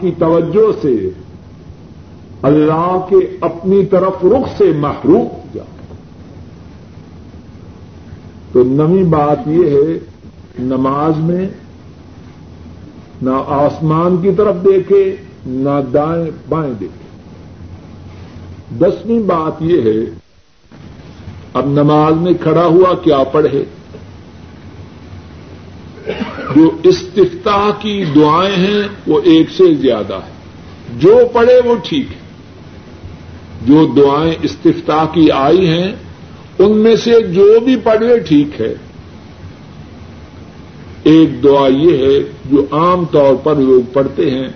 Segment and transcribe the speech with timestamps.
[0.00, 1.10] کی توجہ سے
[2.42, 5.62] اللہ کے اپنی طرف رخ سے محروم جا۔
[8.52, 9.98] تو نویں بات یہ ہے،
[10.58, 11.48] نماز میں
[13.22, 15.16] نہ آسمان کی طرف دیکھے،
[15.46, 17.08] نہ دائیں بائیں دیکھے۔
[18.78, 20.10] دسویں بات یہ ہے،
[21.54, 23.64] اب نماز میں کھڑا ہوا کیا پڑھے؟
[26.58, 30.32] جو استفتاح کی دعائیں ہیں وہ ایک سے زیادہ ہے
[30.96, 32.18] جو پڑھے وہ ٹھیک ہے
[33.62, 35.92] جو دعائیں استفتاح کی آئی ہیں،
[36.58, 38.74] ان میں سے جو بھی پڑھے ٹھیک ہے۔
[41.02, 42.18] ایک دعا یہ ہے
[42.50, 44.48] جو عام طور پر لوگ پڑھتے ہیں،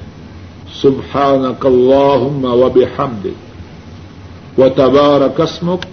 [0.82, 5.86] سبحانک اللہم و بحمدک، و تبارک اسمک،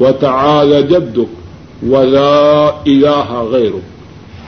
[0.00, 3.97] و تعالی جدک، و لا الہ غیرک۔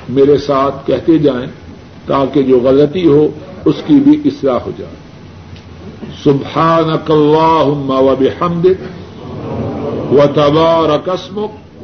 [0.09, 1.47] میرے ساتھ کہتے جائیں
[2.07, 3.29] تاکہ جو غلطی ہو
[3.65, 4.95] اس کی بھی اصلاح ہو جائے۔
[6.25, 8.81] سبحانک اللہم و بحمدک
[10.13, 11.83] و تبارک اسمک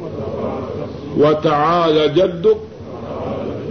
[1.17, 2.77] و تعالی جدک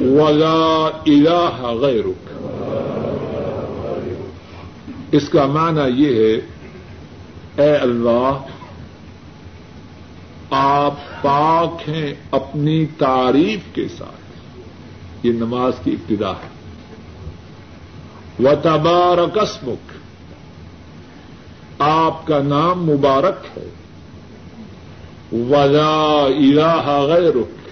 [0.03, 2.29] ولا الہ غیرک۔
[5.13, 6.41] اس کا معنی یہ ہے،
[7.63, 8.33] اے اللہ،
[10.51, 14.26] آپ پاک ہیں اپنی تعریف کے ساتھ۔
[15.27, 16.57] یہ نماز کی ابتدا ہے۔
[18.45, 19.93] و تبارکسمک
[21.79, 23.69] آپ کا نام مبارک ہے۔
[25.33, 27.69] ولا الہ غیرک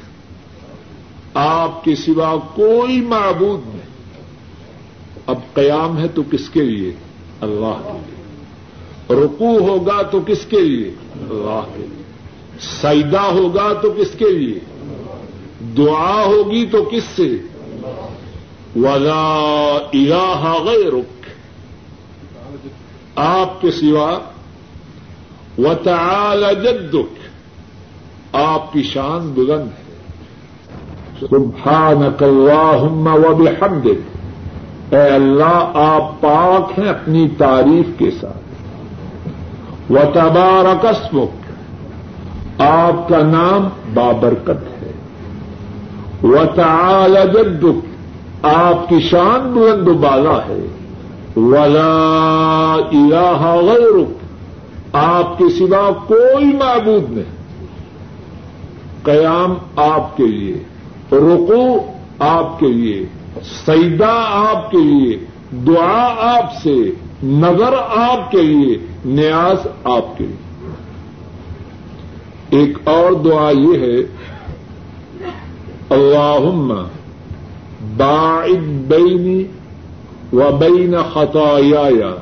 [1.35, 3.87] آپ کے سوا کوئی معبود نہیں۔
[5.27, 6.93] اب قیام ہے تو کس کے لیے؟
[7.41, 12.03] اللہ کے لیے۔ رکو ہوگا تو کس کے لیے؟ اللہ کے لیے۔
[12.61, 14.59] سیدا ہوگا تو کس کے لیے؟
[15.77, 17.37] دعا ہوگی تو کس سے؟
[18.77, 21.27] ولا الہ غیرک
[23.19, 24.19] آپ کے سوا
[25.59, 27.19] و تعالی جدک
[28.33, 29.85] آپ کی شان بلند ہے۔
[31.21, 34.17] سبحانک اللہم و بحمدک
[34.95, 38.37] اے اللہ، آپ پاک ہیں اپنی تعریف کے ساتھ۔
[39.93, 41.53] و تبارک اسمک
[42.61, 44.74] آپ کا نام بابرکت ہے۔
[46.25, 47.87] و تعالی جدک
[48.45, 50.67] آپ کی شان بلند بالا ہے۔
[51.37, 54.09] ولا الہ غیرک
[54.93, 57.35] آپ کے سوا کوئی معبود نہیں۔
[59.03, 60.55] قیام آپ کے لیے
[61.13, 63.07] رکو آپ کے لیے
[63.67, 65.19] سیدا آپ کے لیے،
[65.67, 66.75] دعا آپ سے،
[67.23, 70.71] نظر آپ کے لیے، نیاز آپ کے لیے۔
[72.51, 73.97] ایک اور دعا یہ ہے
[75.91, 76.87] اللہم
[77.97, 79.45] باعد بینی
[80.33, 82.15] و بین خطایا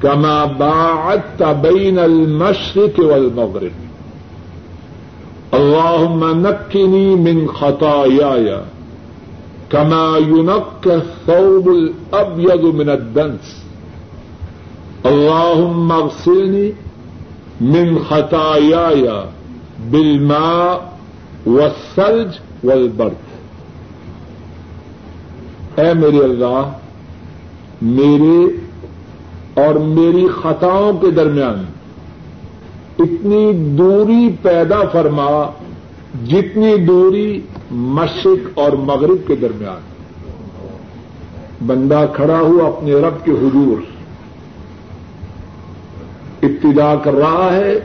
[0.00, 3.90] کما باعدت بین المشرق والمغرب.
[5.54, 8.60] اللهم نقني من خطاياي
[9.70, 13.64] كما ينقى الثوب الأبيض من الدنس.
[15.06, 16.72] اللهم اغسلني
[17.60, 19.24] من خطاياي
[19.90, 20.92] بالماء
[21.46, 22.34] والثلج
[22.64, 23.14] والبرد
[25.78, 26.72] اے میرے اللہ،
[27.82, 28.56] میرے
[29.60, 31.64] اور میری خطاؤں کے درمیان
[32.98, 35.50] اتنی دوری پیدا فرما
[36.28, 37.40] جتنی دوری
[37.70, 39.80] مشرق اور مغرب کے درمیان۔
[41.66, 43.80] بندہ کھڑا ہوا اپنے رب کے حضور۔
[46.42, 47.80] ابتدا کر رہا ہے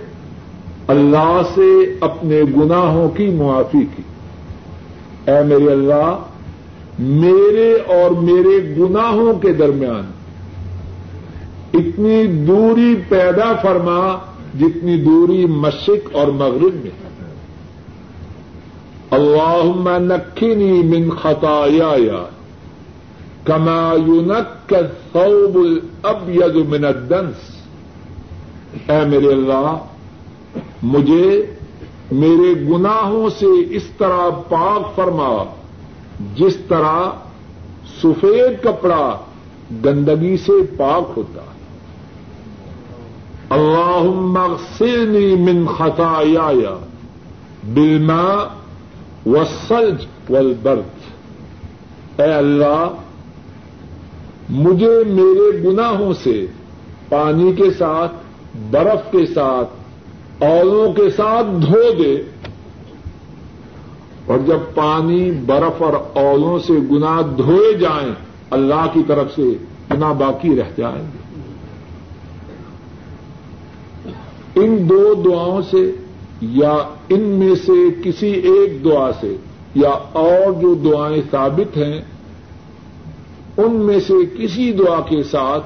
[0.88, 4.02] اللہ سے اپنے گناہوں کی معافی کی۔
[5.28, 6.16] اے میرے اللہ،
[7.00, 10.12] میرے اور میرے گناہوں کے درمیان
[11.74, 14.18] اتنی دوری پیدا فرما
[14.60, 17.06] جتنی دوری مشرق اور مغرب میں۔
[19.12, 22.26] اللہم نکھنی من خطایا
[23.44, 27.56] کما یونک الثوب الابیض من الدنس۔
[28.90, 29.78] اے میرے اللہ،
[30.84, 31.46] مجھے
[32.12, 35.44] میرے گناہوں سے اس طرح پاک فرما،
[36.36, 37.10] جس طرح
[38.04, 39.18] سفید کپڑا
[39.86, 41.56] گندگی سے پاک ہوتا۔ ہے
[43.50, 46.66] اللهم اغسلني من خطاياي
[47.74, 48.44] بالماء
[49.26, 51.12] والثلج والبرد۔
[52.20, 52.90] اے اللہ،
[54.50, 56.46] مجھے میرے گناہوں سے
[57.10, 58.12] پانی کے ساتھ،
[58.72, 59.70] برف کے ساتھ
[60.40, 62.22] اولوں کے ساتھ دھو دے۔
[64.26, 68.14] اور جب پانی برف اور اولوں سے گنا دھوئے جائیں،
[68.50, 69.44] اللہ کی طرف سے
[69.98, 71.26] نہ باقی رہ جائیں گے۔
[74.56, 75.92] ان دو دعاؤں سے
[76.42, 76.78] یا
[77.10, 79.36] ان میں سے کسی ایک دعا سے
[79.76, 82.02] یا اور جو دعائیں ثابت ہیں،
[83.58, 85.66] ان میں سے کسی دعا کے ساتھ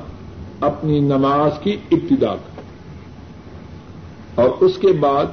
[0.62, 2.49] اپنی نماز کی ابتدا کر
[4.40, 5.26] اور اس کے بعد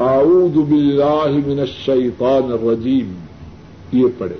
[0.00, 3.14] اعوذ باللہ من الشیطان الرجیم،
[3.92, 4.36] یہ پڑھے۔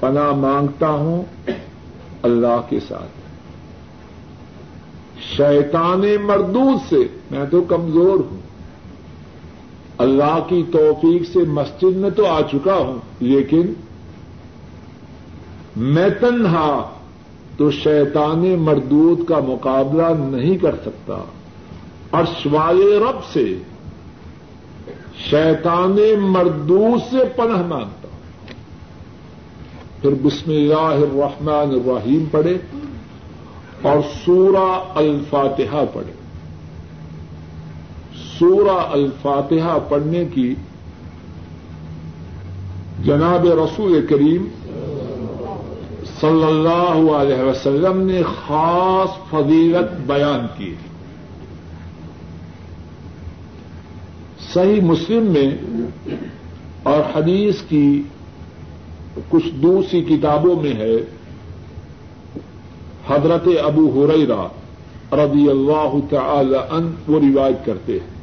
[0.00, 1.22] پناہ مانگتا ہوں
[2.22, 3.16] اللہ کے ساتھ۔
[5.36, 6.96] شیطان مردود سے
[7.30, 8.40] میں تو کمزور ہوں۔
[9.98, 13.72] اللہ کی توفیق سے مسجد میں تو آ چکا ہوں، لیکن
[15.76, 16.90] میں تنہا
[17.56, 21.18] تو شیطان مردود کا مقابلہ نہیں کر سکتا۔
[22.10, 23.58] اور والے رب سے،
[25.30, 28.08] شیطان مردود سے پناہ مانگتا۔
[30.00, 32.58] پھر بسم اللہ الرحمن الرحیم پڑھے
[33.82, 36.12] اور سورہ الفاتحہ پڑھے۔
[38.38, 40.54] سورہ الفاتحہ پڑھنے کی
[43.04, 44.48] جناب رسول کریم
[46.20, 50.85] صلی اللہ علیہ وسلم نے خاص فضیلت بیان کی۔ ہے
[54.56, 55.50] صحیح مسلم میں
[56.82, 58.02] اور حدیث کی
[59.28, 60.96] کچھ دوسری کتابوں میں ہے،
[63.08, 64.46] حضرت ابو ہریرا
[65.12, 68.14] رضی اللہ تعالی ان وہ روایت کرتے ہیں۔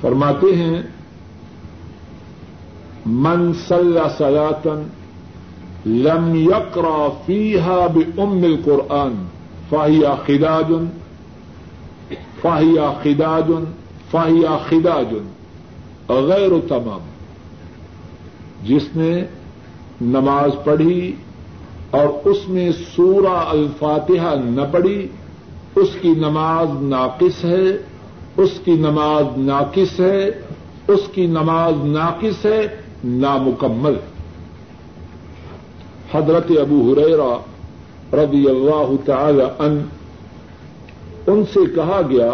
[0.00, 0.82] فرماتے ہیں،
[3.06, 4.82] من صلی صلاطن
[5.86, 9.26] لم یقرا فیحا بم القرآن
[9.68, 10.86] فاہیا خداجن
[12.46, 13.64] فاہیا خداجن
[14.10, 15.28] فاہیا خداجن
[16.08, 17.00] غیر و تمام۔
[18.62, 19.24] جس نے
[20.00, 21.14] نماز پڑھی
[21.90, 25.08] اور اس میں سورہ الفاتحہ نہ پڑھی،
[25.74, 27.64] اس کی نماز ناقص ہے،
[28.36, 30.30] اس کی نماز ناقص ہے،
[30.88, 33.94] اس کی نماز ناقص ہے، نامکمل۔
[36.14, 37.38] حضرت ابو حریرا
[38.12, 39.84] رضی اللہ تعالی ان
[41.26, 42.30] ان سے کہا گیا،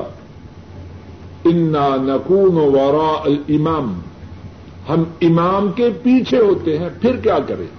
[1.50, 3.87] انا نکون ورا الامام
[4.89, 7.71] ہم امام کے پیچھے ہوتے ہیں، پھر کیا کریں؟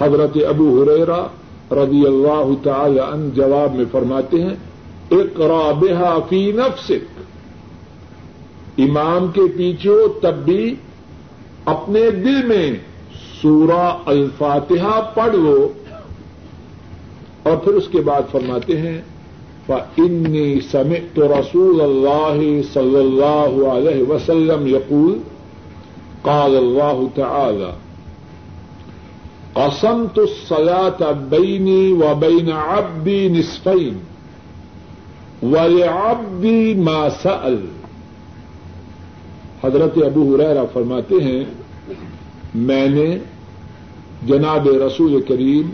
[0.00, 1.22] حضرت ابو حریرا
[1.76, 4.56] رضی اللہ تعالی ان جواب میں فرماتے ہیں
[5.12, 7.02] اقرا بها فی نفسک
[8.80, 10.62] امام کے پیچھے ہو تب بھی
[11.74, 12.66] اپنے دل میں
[13.40, 15.58] سورہ الفاتحہ پڑھ لو
[17.42, 18.98] اور پھر اس کے بعد فرماتے ہیں
[19.70, 25.18] انی سمعت رسول اللہ صلی اللہ علیہ وسلم یقول
[26.22, 27.70] قال اللہ تعالی
[29.52, 33.98] قسمت الصلاة بینی و بین عبدی نصفین
[35.42, 37.56] ولعبدی ما سأل۔
[39.64, 41.44] حضرت ابو حریرہ فرماتے ہیں،
[42.54, 43.18] میں نے
[44.26, 45.68] جناب رسول کریم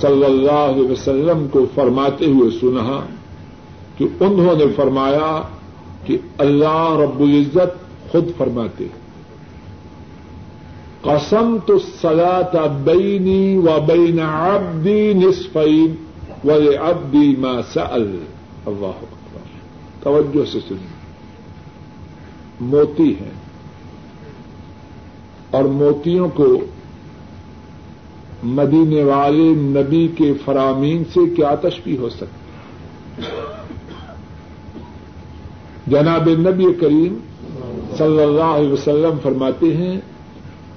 [0.00, 3.06] صلی اللہ علیہ وسلم کو فرماتے ہوئے سنا
[3.98, 5.42] کہ انہوں نے فرمایا
[6.04, 8.86] کہ اللہ رب العزت خود فرماتے
[11.02, 12.40] قسم تو سلا
[12.84, 15.94] بینی و بین ابدی نصفین
[16.44, 18.18] و ابدی ما سأل۔
[18.66, 19.04] اللہ
[20.02, 21.04] توجہ سے سنیے۔
[22.60, 23.44] موتی ہیں۔
[25.50, 26.58] اور موتیوں کو
[28.44, 33.22] مدینے والے نبی کے فرامین سے کیا تشبیح ہو سکتی
[35.86, 37.18] جناب نبی کریم
[37.98, 40.00] صلی اللہ علیہ وسلم فرماتے ہیں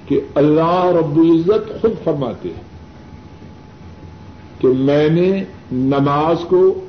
[0.06, 2.62] کہ اللہ رب العزت خود فرماتے ہیں
[4.58, 6.80] کہ میں نے نماز کو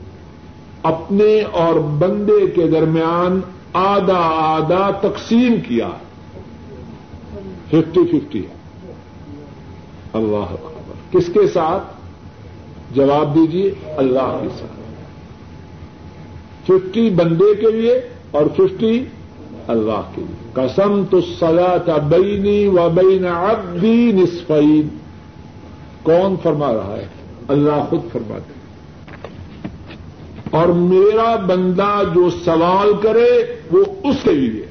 [0.84, 3.40] اپنے اور بندے کے درمیان
[3.74, 5.90] آدھا آدھا تقسیم کیا
[7.68, 8.59] ففٹی ففٹی ہے۔
[10.14, 11.84] اللہ اکبر۔ کس کے ساتھ؟
[12.96, 14.80] جواب دیجیے اللہ کے ساتھ۔
[16.64, 18.02] ففٹی بندے کے لیے
[18.32, 19.06] اور ففٹی
[19.68, 24.88] اللہ کے لیے۔ قسم تو سزا تھا بینی و بین ابدی نسفین
[26.04, 27.08] کون فرما رہا ہے؟
[27.48, 28.60] اللہ خود فرماتے
[30.52, 34.66] اور میرا بندہ جو سوال کرے، وہ اس کے لیے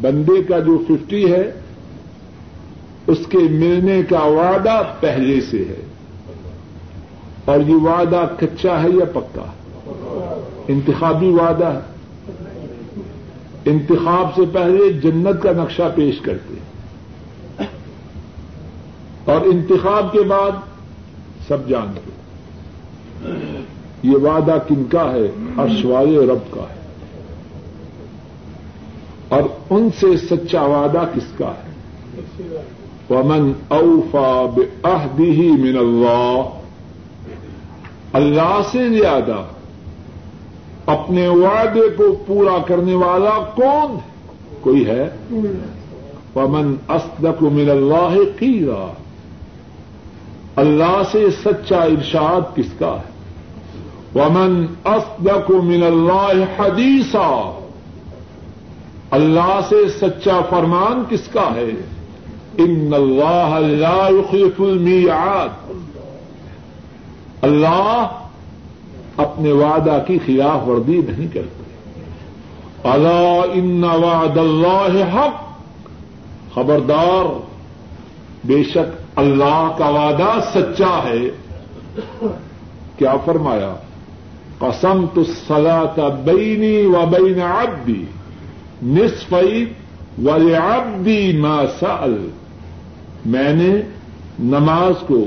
[0.00, 1.59] بندے کا جو ففٹی ہے
[3.10, 5.84] اس کے ملنے کا وعدہ پہلے سے ہے۔
[7.44, 9.52] اور یہ وعدہ کچا ہے یا پکا؟
[10.68, 11.90] انتخابی وعدہ ہے۔
[13.64, 16.54] انتخاب سے پہلے جنت کا نقشہ پیش کرتے
[19.24, 20.50] اور انتخاب کے بعد
[21.48, 22.10] سب جانتے
[24.02, 25.26] یہ وعدہ کن کا ہے؟
[25.56, 25.84] عرش
[26.30, 26.80] رب کا ہے۔
[29.28, 31.70] اور ان سے سچا وعدہ کس کا ہے؟
[33.10, 36.42] ومن اوفا بعہدہ من اللہ۔
[38.12, 39.42] اللہ سے زیادہ
[40.86, 43.98] اپنے وعدے کو پورا کرنے والا کون
[44.60, 45.08] کوئی ہے؟
[46.36, 48.92] ومن اصدق من اللہ قیلا۔
[50.56, 53.10] اللہ سے سچا ارشاد کس کا ہے؟
[54.14, 57.58] ومن اصدق من اللہ حدیثا۔
[59.10, 61.70] اللہ سے سچا فرمان کس کا ہے؟
[62.58, 65.48] ان اللہ لا يخلف المیعاد
[67.42, 68.06] اللہ
[69.16, 71.62] اپنے وعدہ کی خلاف ورزی نہیں کرتے۔
[72.88, 75.50] اللہ ان وعد اللہ حق۔
[76.54, 77.24] خبردار،
[78.44, 81.30] بے شک اللہ کا وعدہ سچا ہے۔
[82.98, 83.74] کیا فرمایا؟
[84.58, 88.04] قسم تو سلا بینی و بین عبدی
[88.82, 89.72] نصفئی
[90.24, 92.28] ولی عبدی ما سأل
[93.26, 93.82] میں نے
[94.38, 95.24] نماز کو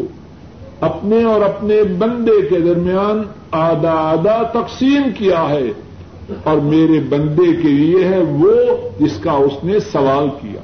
[0.80, 3.22] اپنے اور اپنے بندے کے درمیان
[3.52, 5.72] آدھا آدھا تقسیم کیا ہے
[6.44, 8.54] اور میرے بندے کے لیے ہے وہ
[9.00, 10.62] جس کا اس نے سوال کیا۔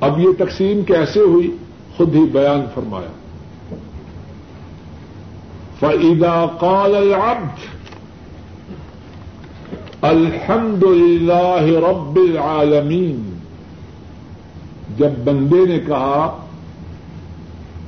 [0.00, 1.56] اب یہ تقسیم کیسے ہوئی؟
[1.96, 3.10] خود ہی بیان فرمایا۔
[5.80, 7.76] فعیدہ قال العبد،
[10.02, 13.35] الحمد للہ رب العالمین
[14.98, 16.36] جب بندے نے کہا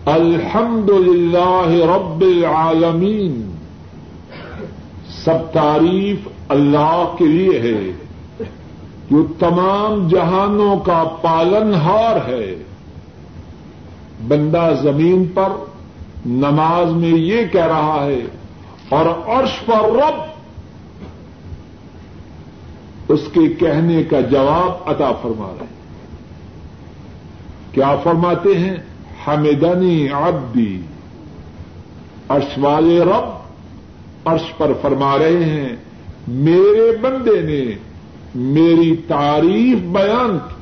[0.05, 3.51] الحمد للہ رب العالمین،
[5.25, 7.93] سب تعریف اللہ کے لیے ہے،
[9.11, 12.57] جو تمام جہانوں کا پالن ہار ہے۔
[14.29, 15.49] بندہ زمین پر
[16.27, 18.21] نماز میں یہ کہہ رہا ہے،
[18.89, 20.21] اور عرش پر رب۔
[23.09, 25.78] اس کے کہنے کا جواب عطا فرما رہے ہیں۔
[27.79, 28.77] کیا فرماتے ہیں؟
[29.27, 30.81] حمدنی عبدی۔
[32.29, 33.39] عرش والے رب
[34.25, 35.77] عرش پر فرما رہے ہیں،
[36.29, 37.75] میرے بندے نے
[38.35, 40.55] میری تعریف بیان کی۔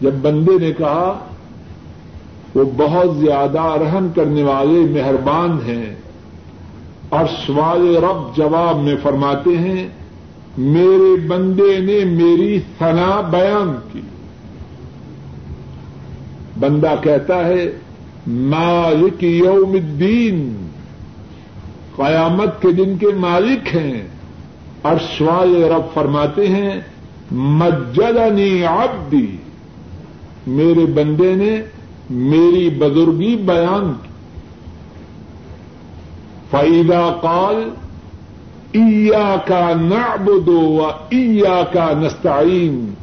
[0.00, 1.25] جب بندے نے کہا
[2.56, 5.94] وہ بہت زیادہ رحم کرنے والے مہربان ہیں۔
[7.08, 9.88] اور سوال رب جواب میں فرماتے ہیں،
[10.58, 14.00] میرے بندے نے میری ثنا بیان کی۔
[16.60, 17.70] بندہ کہتا ہے،
[18.26, 20.66] مالک یوم الدین۔
[21.96, 24.08] قیامت کے دن کے مالک ہیں۔
[24.82, 26.80] اور سوال رب فرماتے ہیں
[27.30, 29.36] مجدنی عبدی۔
[30.46, 31.62] میرے بندے نے
[32.10, 34.08] میری بزرگی بیان کی۔
[36.50, 37.70] فعیدہ کال
[38.72, 42.94] ایا کا نعبد و ایا کا نستعین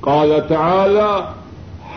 [0.00, 1.20] قال تعالی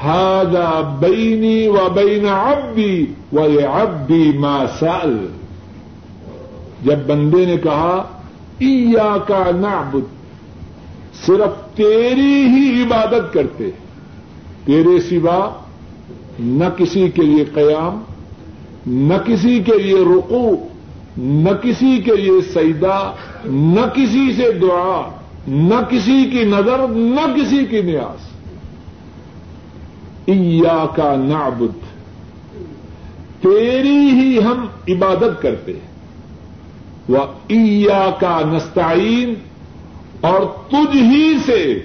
[0.03, 3.39] ہادا بینی و بین عبدی و
[3.73, 5.27] عبدی ما سال
[6.83, 8.03] جب بندے نے کہا
[8.59, 10.03] ایا کا نعبد،
[11.25, 13.69] صرف تیری ہی عبادت کرتے،
[14.65, 15.49] تیرے سوا
[16.39, 18.01] نہ کسی کے لیے قیام،
[18.87, 20.55] نہ کسی کے لیے رقو
[21.17, 23.15] نہ کسی کے لیے سیدا
[23.45, 25.09] نہ کسی سے دعا،
[25.47, 28.27] نہ کسی کی نظر، نہ کسی کی نیاز۔
[30.25, 31.83] ایا کا نعبد،
[33.41, 35.93] تیری ہی ہم عبادت کرتے ہیں۔
[37.09, 39.33] وہ ایا کا نستعین،
[40.21, 41.79] اور تجھ ہی سے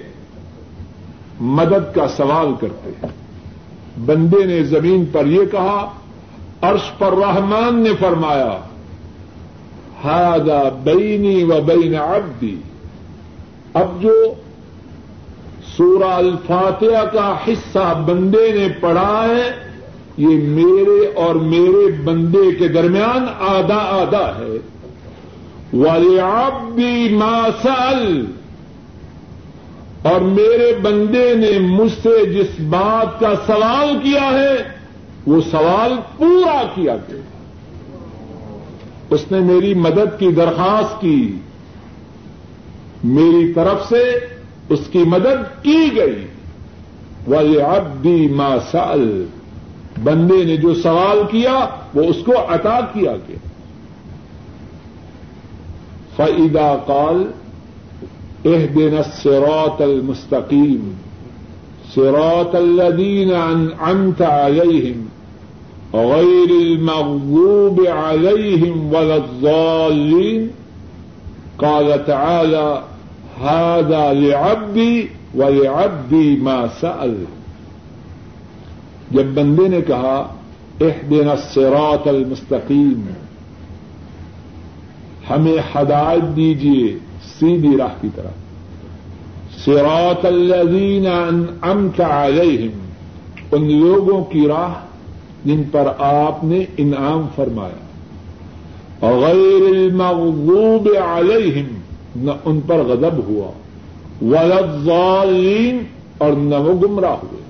[1.41, 3.20] مدد کا سوال کرتے ہیں۔
[3.97, 5.91] بندے نے زمین پر یہ کہا،
[6.61, 8.57] عرش پر رحمان نے فرمایا
[10.03, 12.55] ہادا بینی و بین عبدی.
[13.73, 14.33] اب جو
[15.77, 19.51] سورہ الفاتحہ کا حصہ بندے نے پڑھا ہے،
[20.17, 24.57] یہ میرے اور میرے بندے کے درمیان آدھا آدھا ہے۔
[25.73, 28.25] والی آپ بھی ماسل
[30.01, 34.55] اور میرے بندے نے مجھ سے جس بات کا سوال کیا ہے،
[35.27, 37.21] وہ سوال پورا کیا گیا
[39.09, 41.37] اس نے میری مدد کی درخواست کی۔
[43.03, 44.19] میری طرف سے
[44.69, 46.27] اس کی مدد کی گئی۔
[47.27, 49.25] وہ اب بھی ماسال
[50.03, 53.37] بندے نے جو سوال کیا، وہ اس کو عطا کیا گیا۔
[56.15, 57.31] فعدا کال
[58.45, 60.91] اح دن سروت المستقیم
[61.93, 63.31] سروت الدین
[63.79, 65.07] انت علیہم
[65.93, 70.47] غیر المغضوب عليهم ولا الضالين.
[71.57, 72.83] قال تعالى
[73.41, 77.13] هذا لعبدي ولعبدي ما سأل.
[79.11, 80.33] جب بندے نے کہا
[80.81, 83.11] اهدنا الصراط المستقیم
[85.29, 86.97] ہمیں ہدایت دیجیے
[87.39, 88.31] سیدھی راہ کی طرف۔
[89.65, 92.79] صراط الذين انعمت عليهم
[93.51, 94.73] ان لوگوں کی راہ
[95.45, 97.87] جن پر آپ نے انعام فرمایا۔
[99.01, 101.67] غیر المغضوب علیہم،
[102.15, 103.51] نہ ان پر غضب ہوا۔
[104.21, 105.83] ولدالین
[106.17, 107.41] اور نہ وہ گمراہ ہوئے۔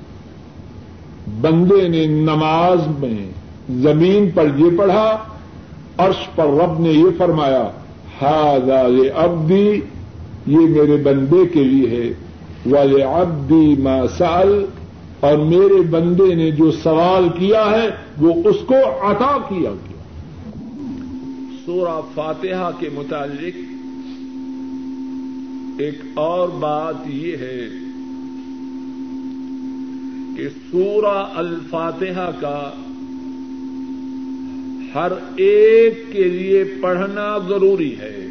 [1.41, 3.31] بندے نے نماز میں
[3.69, 5.17] زمین پر یہ پڑھا،
[5.97, 7.69] عرش پر رب نے یہ فرمایا
[8.21, 9.81] ہاضا یہ ابدی
[10.47, 12.13] یہ میرے بندے کے لیے ہے۔
[12.65, 14.65] والے ابدی مسال
[15.19, 19.91] اور میرے بندے نے جو سوال کیا ہے، وہ اس کو عطا کیا۔ گیا
[21.65, 23.57] سورہ فاتحہ کے متعلق
[25.79, 27.59] ایک اور بات یہ ہے
[30.37, 32.69] کہ سورہ الفاتحہ کا
[34.95, 38.27] ہر ایک کے لیے پڑھنا ضروری ہے۔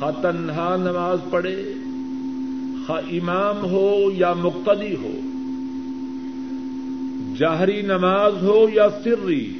[0.00, 1.72] خطنہا نماز پڑھے
[2.88, 5.20] امام ہو یا مقتدی ہو
[7.38, 9.52] جہری نماز ہو یا سری،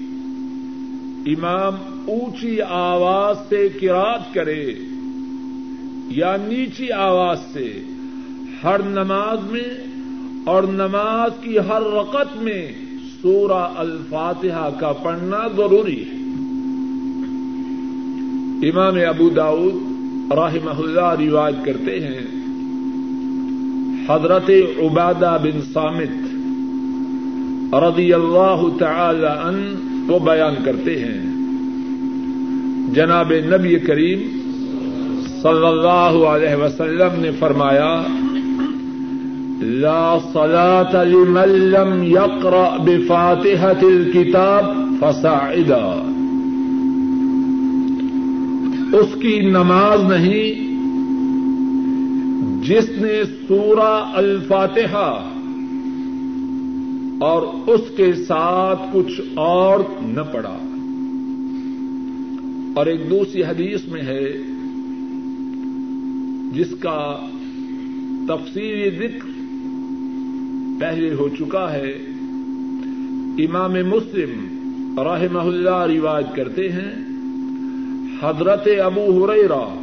[1.26, 1.74] امام
[2.06, 4.74] اونچی آواز سے کراط کرے
[6.08, 7.82] یا نیچی آواز سے،
[8.62, 9.68] ہر نماز میں
[10.44, 12.83] اور نماز کی ہر رقط میں
[13.24, 16.16] سورہ الفاتحہ کا پڑھنا ضروری ہے۔
[18.68, 19.74] امام ابو داود
[20.32, 22.20] رحمہ اللہ رواج کرتے ہیں،
[24.08, 26.12] حضرت عبادہ بن سامت
[27.74, 29.56] رضی اللہ تعالی ان
[30.08, 31.20] وہ بیان کرتے ہیں۔
[32.94, 34.20] جناب نبی کریم
[35.42, 38.02] صلی اللہ علیہ وسلم نے فرمایا
[39.64, 44.64] لا صلاة لمن لم يقرأ بفاتحة الكتاب
[45.00, 45.86] فصاعدا
[48.98, 50.60] اس کی نماز نہیں،
[52.62, 55.08] جس نے سورہ الفاتحہ
[57.28, 60.56] اور اس کے ساتھ کچھ اور نہ پڑا
[62.76, 64.26] اور ایک دوسری حدیث میں ہے،
[66.52, 66.98] جس کا
[68.28, 69.32] تفصیلی ذکر
[70.80, 71.92] پہلے ہو چکا ہے۔
[73.38, 74.30] امام مسلم
[74.98, 77.14] رحمہ اللہ رواج کرتے ہیں۔
[78.22, 79.74] حضرت ابو ہریرا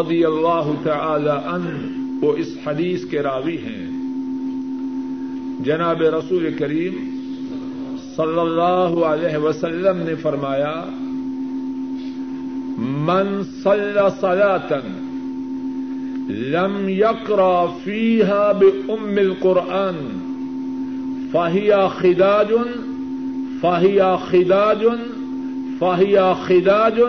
[0.00, 3.86] رضی اللہ تعالی عنہ وہ اس حدیث کے راوی ہیں۔
[5.64, 6.92] جناب رسول کریم
[8.16, 10.84] صلی اللہ علیہ وسلم نے فرمایا،
[12.78, 14.99] من صلى صلاة
[16.30, 20.20] لم يقرأ فيها بأم القرآن
[21.32, 22.54] فهي خداج
[23.60, 24.86] فهي خداج
[25.78, 27.00] فهي خداج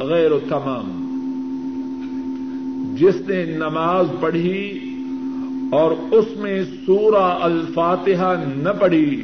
[0.00, 0.98] غیر تمام۔
[2.98, 4.78] جس نے نماز پڑھی
[5.70, 9.22] اور اس میں سورہ الفاتحہ نہ پڑھی،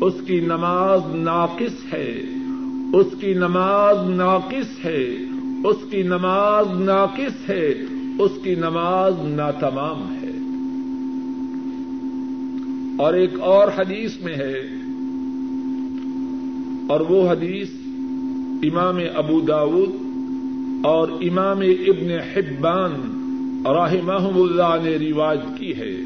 [0.00, 2.24] اس کی نماز ناقص ہے،
[2.92, 5.16] اس کی نماز ناقص ہے،
[5.64, 7.74] اس کی نماز ناقص ہے۔
[8.18, 10.32] اس کی نماز ناتمام ہے۔
[13.02, 14.54] اور ایک اور حدیث میں ہے۔
[16.88, 17.68] اور وہ حدیث
[18.62, 19.90] امام ابو داود
[20.84, 22.92] اور امام ابن حبان
[23.66, 25.96] رحمہ اللہ نے رواج کی ہے۔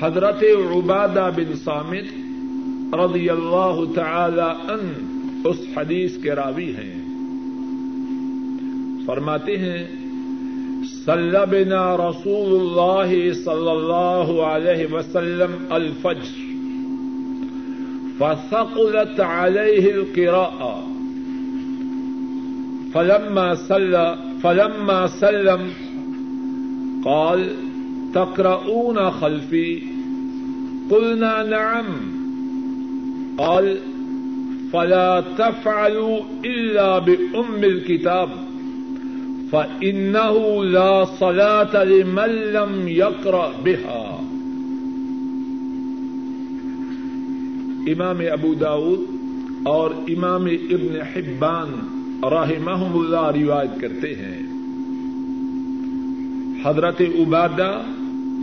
[0.00, 0.44] حضرت
[0.76, 2.28] عبادہ بن سامد
[2.94, 4.92] رضی اللہ تعالی ان
[5.44, 7.08] اس حدیث کے راوی ہیں۔
[9.06, 9.97] فرماتے ہیں
[11.08, 16.48] سلبنا رسول اللہ صلی اللہ علیہ وسلم الفجر
[18.18, 20.86] فثقلت عليه القراءة
[22.92, 23.96] فلما سل
[24.42, 25.68] فلما سلم
[27.04, 27.48] قال،
[28.14, 29.78] تقرؤون خلفي
[30.90, 31.84] قلنا، نعم.
[33.36, 33.76] قال،
[34.70, 38.47] فلا تفعلوا إلا بأم الكتاب.
[39.50, 44.24] فإنه لا صلاة لمن لم يقرأ بها
[47.86, 49.00] امام ابو داود
[49.62, 51.70] اور امام ابن حبان
[52.22, 52.50] راہ
[52.94, 54.42] اللہ روایت کرتے ہیں۔
[56.64, 57.82] حضرت عبادہ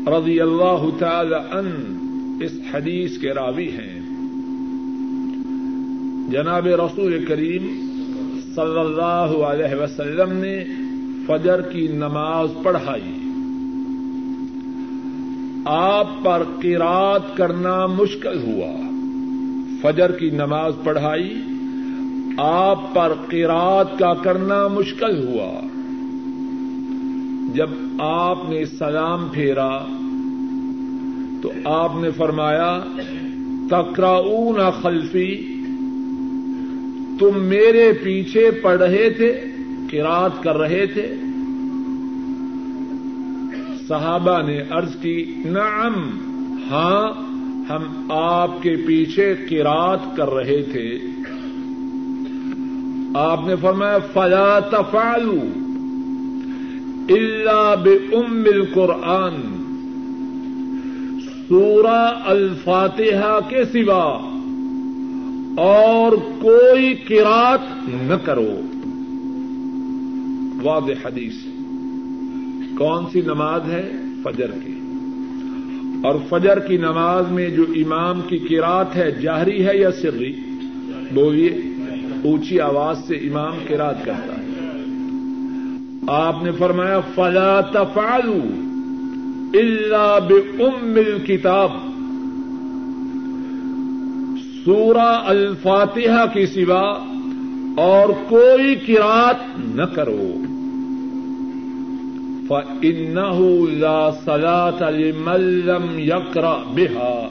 [0.07, 1.97] رضی اللہ تعالی ان
[2.41, 4.01] اس حدیث کے راوی ہیں۔
[6.31, 7.81] جناب رسول کریم
[8.55, 10.63] صلی اللہ علیہ وسلم نے
[11.27, 13.29] فجر کی نماز پڑھائی۔
[15.65, 18.81] آپ پر قرات کرنا مشکل ہوا۔
[19.81, 21.41] فجر کی نماز پڑھائی۔
[22.37, 25.67] آپ پر قرات کا کرنا مشکل ہوا۔
[27.55, 29.85] جب آپ نے سلام پھیرا
[31.41, 32.79] تو آپ نے فرمایا
[33.69, 35.35] تکراؤن خلفی۔
[37.19, 39.45] تم میرے پیچھے پڑھ رہے تھے۔
[39.91, 41.15] قرات کر رہے تھے۔
[43.87, 45.93] صحابہ نے ارض کی، نعم
[46.71, 47.11] ہاں
[47.69, 50.99] ہم آپ کے پیچھے قرات کر رہے تھے۔
[53.15, 55.65] آپ نے فرمایا، فلا تفعلوا
[57.09, 59.65] الا بام القرآن۔
[61.49, 64.31] سورہ الفاتحہ کے سوا
[65.57, 68.61] اور کوئی قرات نہ کرو۔
[70.65, 71.33] واضح حدیث
[72.77, 73.91] کون سی نماز ہے؟
[74.23, 74.79] فجر کی۔
[76.03, 80.33] اور فجر کی نماز میں جو امام کی کراط ہے، جاہری ہے یا سری؟
[81.11, 81.49] بولیے،
[82.23, 84.45] اونچی آواز سے امام کراط کرتا ہے۔
[86.07, 88.65] آپ نے فرمایا، فلا تفعلوا
[89.53, 91.69] الا بام الكتاب۔
[94.65, 97.05] سورہ الفاتحہ کی سوا
[97.77, 100.33] اور کوئی کراط نہ کرو۔
[102.49, 107.27] فإنه لا صلاة لمن لم يقرأ بها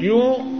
[0.00, 0.58] کیوں؟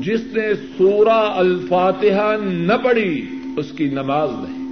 [0.00, 4.62] جس نے سورہ الفاتحہ نہ پڑھی، اس کی نماز نہیں۔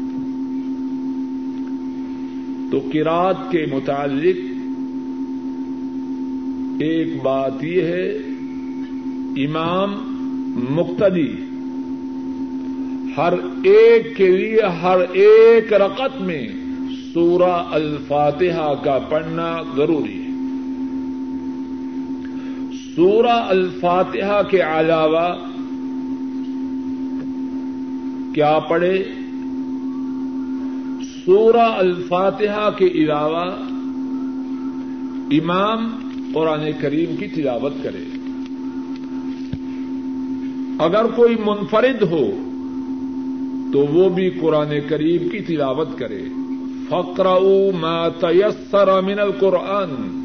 [2.70, 4.36] تو کراط کے متعلق
[6.80, 8.18] ایک بات یہ ہے،
[9.46, 9.94] امام
[10.70, 11.28] مقتدی
[13.16, 13.32] ہر
[13.64, 16.59] ایک کے لیے، ہر ایک رقط میں
[17.14, 20.30] سورہ الفاتحہ کا پڑھنا ضروری ہے۔
[22.96, 25.34] سورہ الفاتحہ کے علاوہ
[28.34, 29.04] کیا پڑھے؟
[31.24, 33.44] سورہ الفاتحہ کے علاوہ
[35.30, 35.88] امام
[36.34, 38.04] قرآن کریم کی تلاوت کرے۔
[40.78, 42.26] اگر کوئی منفرد ہو
[43.72, 46.22] تو وہ بھی قرآن کریم کی تلاوت کرے۔
[47.80, 50.16] ما تيسر من القرآن۔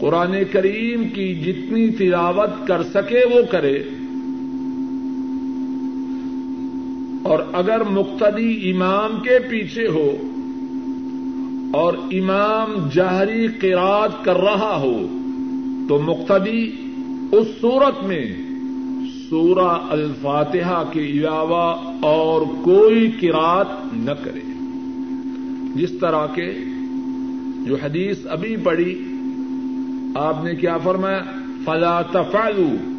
[0.00, 3.82] قرآن کریم کی جتنی تلاوت کر سکے وہ کرے۔
[7.22, 10.16] اور اگر مقتدی امام کے پیچھے ہو
[11.72, 15.06] اور امام جہری قراد کر رہا ہو
[15.88, 16.70] تو مقتدی
[17.32, 18.24] اس صورت میں
[19.30, 24.49] سورہ الفاتحہ کے علاوہ اور کوئی قرات نہ کرے۔
[25.74, 26.52] جس طرح کے
[27.66, 29.04] جو حدیث ابھی پڑھی،
[30.14, 31.22] آپ نے کیا فرمایا؟
[31.64, 32.90] فلا تفعلوا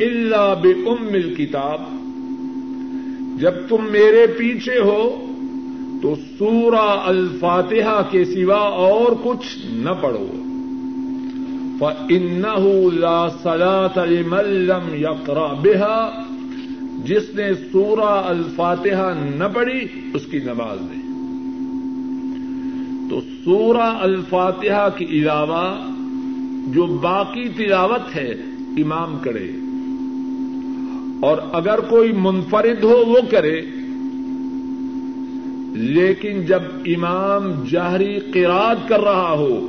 [0.00, 1.80] الا بام الكتاب
[3.40, 5.32] جب تم میرے پیچھے ہو
[6.02, 10.26] تو سورہ الفاتحہ کے سوا اور کچھ نہ پڑھو۔
[11.78, 16.22] فإنه لا صلاة لمن لم يقرأ بها
[17.04, 21.05] جس نے سورہ الفاتحہ نہ پڑھی، اس کی نماز نہیں۔
[23.10, 25.90] تو سورہ الفاتحہ کے علاوہ
[26.74, 28.34] جو باقی تلاوت ہے،
[28.76, 29.50] امام کرے۔
[31.26, 33.60] اور اگر کوئی منفرد ہو، وہ کرے۔
[35.74, 39.66] لیکن جب امام جہری قراد کر رہا ہو،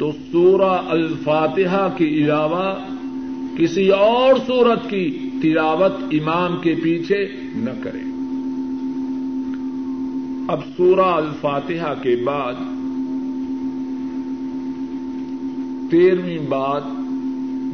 [0.00, 2.74] تو سورہ الفاتحہ کے علاوہ
[3.58, 7.98] کسی اور سورت کی تلاوت امام کے پیچھے نہ کرے۔
[10.52, 12.77] اب سورہ الفاتحہ کے بعد
[15.90, 16.82] تیرہویں بات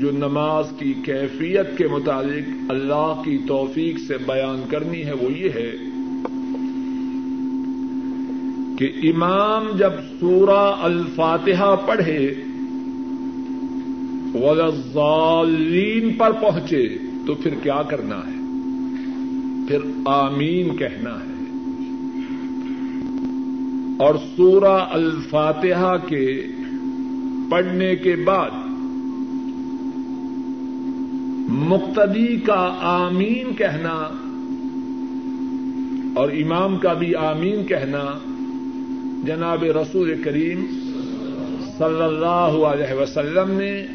[0.00, 5.48] جو نماز کی کیفیت کے متعلق اللہ کی توفیق سے بیان کرنی ہے وہ یہ
[5.54, 5.72] ہے
[8.78, 12.34] کہ امام جب سورہ الفاتحہ پڑھے
[14.34, 18.34] وزالین پر پہنچے، تو پھر کیا کرنا ہے؟
[19.68, 21.34] پھر آمین کہنا ہے۔
[23.98, 26.46] اور سورہ الفاتحہ کے
[27.50, 28.50] پڑھنے کے بعد
[31.48, 34.20] مقتدی کا آمین کہنا
[36.20, 38.18] اور امام کا بھی آمین کہنا
[39.26, 40.64] جناب رسول کریم
[41.78, 43.86] صلی اللہ علیہ وسلم نے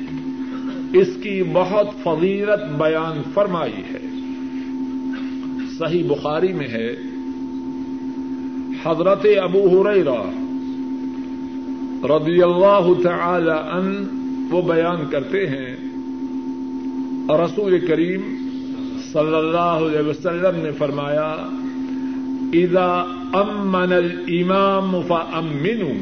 [1.00, 4.00] اس کی بہت فضیلت بیان فرمائی ہے۔
[5.78, 6.96] صحیح بخاری میں ہے۔
[8.84, 10.49] حضرت ابو ہریرہ
[12.08, 13.88] رضی اللہ تعالی ان
[14.52, 15.72] وہ بیان کرتے ہیں،
[17.40, 18.22] رسول کریم
[19.12, 21.32] صلی اللہ علیہ وسلم نے فرمایا،
[22.54, 22.92] اذا
[23.42, 25.98] امن الامام فامنوا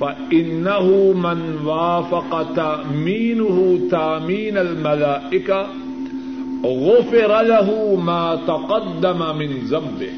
[0.00, 0.86] فانه
[1.24, 3.56] من وافق تامينه
[3.90, 5.66] تامين الملائكه
[6.64, 7.68] غفر له
[8.04, 10.12] ما تقدم من ذنبه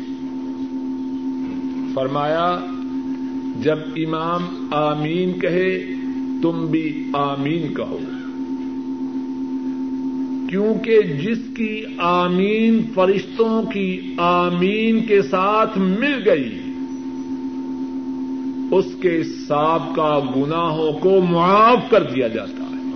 [1.95, 2.47] فرمایا
[3.63, 5.87] جب امام آمین کہے،
[6.43, 7.99] تم بھی آمین کہو۔
[10.51, 16.59] کیونکہ جس کی آمین فرشتوں کی آمین کے ساتھ مل گئی،
[18.71, 22.91] اس کے سابقہ گناہوں کو معاف کر دیا جاتا ہے۔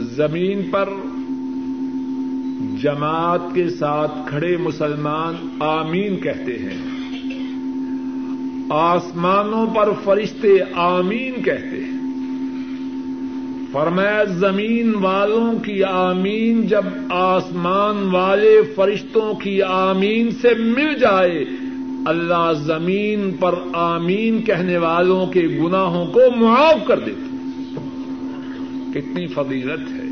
[0.00, 0.88] زمین پر
[2.82, 6.91] جماعت کے ساتھ کھڑے مسلمان آمین کہتے ہیں۔
[8.72, 11.92] آسمانوں پر فرشتے آمین کہتے ہیں۔
[13.72, 21.44] فرمایا، زمین والوں کی آمین جب آسمان والے فرشتوں کی آمین سے مل جائے،
[22.06, 27.36] اللہ زمین پر آمین کہنے والوں کے گناہوں کو معاف کر دیتے
[28.94, 30.08] کتنی فضیلت ہے۔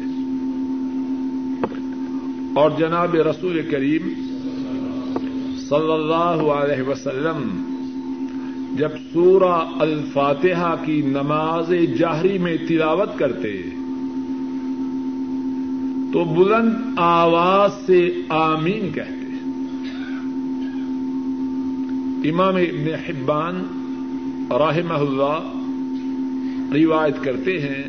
[2.57, 4.03] اور جناب رسول کریم
[5.69, 7.70] صلی اللہ علیہ وسلم
[8.77, 13.63] جب سورہ الفاتحہ کی نماز جاہری میں تلاوت کرتے،
[16.13, 19.21] تو بلند آواز سے آمین کہتے۔
[22.31, 23.55] امام ابن حبان
[24.51, 25.57] رحمہ اللہ
[26.75, 27.83] روایت کرتے ہیں،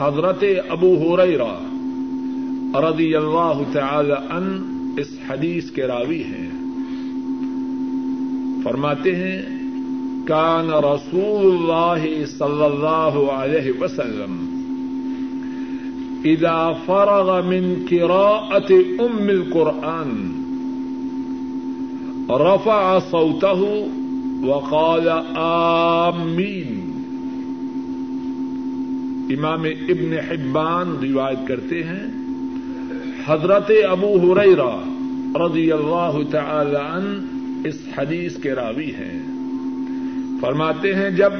[0.00, 1.54] حضرت ابو ہریرہ
[2.78, 4.62] رضی اللہ تعالی ان
[4.98, 6.50] اس حدیث کے راوی ہیں۔
[8.64, 9.53] فرماتے ہیں
[10.28, 14.54] كان رسول الله صلى الله عليه وسلم
[16.24, 20.32] إذا فرغ من قراءة أم القرآن
[22.30, 23.60] رفع صوته
[24.42, 26.80] وقال آمين.
[29.30, 32.06] امام ابن حبان روایت کرتے ہیں،
[33.26, 34.74] حضرت ابو ہریرا
[35.46, 37.18] رضی اللہ تعالی عنہ
[37.68, 39.33] اس حدیث کے راوی ہیں۔
[40.44, 41.32] فرماتے ہیں، جب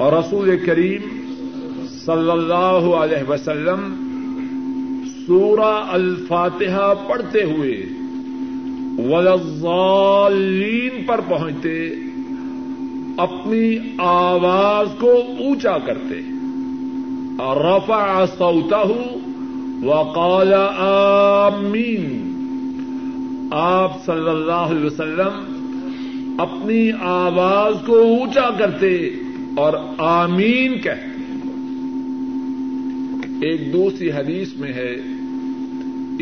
[0.00, 1.00] رسول کریم
[1.88, 3.94] صلی اللہ علیہ وسلم
[5.26, 7.86] سورہ الفاتحہ پڑھتے ہوئے
[8.98, 11.94] ولزالین پر پہنچتے،
[13.16, 16.20] اپنی آواز کو اونچا کرتے۔
[17.38, 18.82] اور رفع سوتا
[19.84, 22.22] وقال آمین۔
[23.52, 25.55] آپ صلی اللہ علیہ وسلم
[26.38, 29.10] اپنی آواز کو اونچا کرتے
[29.56, 31.12] اور آمین کہتے۔
[33.42, 34.92] ایک دوسری حدیث میں ہے،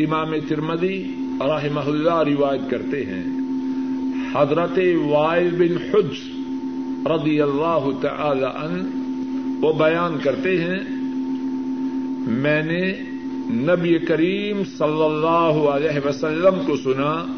[0.03, 1.03] امام ترمدی
[1.39, 3.23] رحمہ اللہ روایت کرتے ہیں،
[4.35, 6.19] حضرت وائل بن حج
[7.07, 8.83] رضی اللہ تعالی عنہ
[9.65, 10.79] وہ بیان کرتے ہیں،
[12.27, 12.93] میں نے
[13.49, 17.34] نبی کریم صلی اللہ علیہ وسلم کو سنا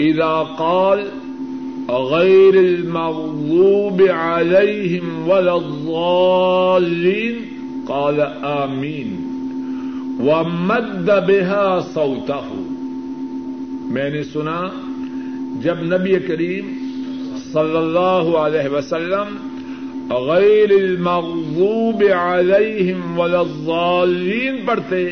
[0.00, 0.98] اذا قال
[1.88, 7.34] غير المغضوب عليهم ولا الضالين
[7.86, 9.24] قال آمين.
[10.20, 12.64] ومد بها صوته.
[13.90, 14.62] میں نے سنا
[15.62, 16.88] جب نبی کریم
[17.52, 19.48] صلی اللہ علیہ وسلم
[20.10, 25.08] غیر المغضوب علیہم ولا الضالین پڑھتے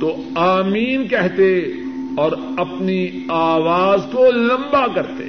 [0.00, 1.60] تو آمین کہتے
[2.16, 5.28] اور اپنی آواز کو لمبا کرتے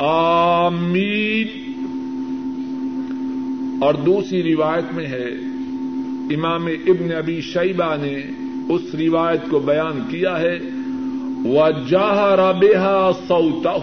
[0.00, 1.64] آمین۔
[3.82, 5.26] اور دوسری روایت میں ہے،
[6.34, 8.22] امام ابن ابی شیبہ نے
[8.68, 10.58] اس روایت کو بیان کیا ہے
[11.44, 13.76] وہ جاہ ربیہ سوتا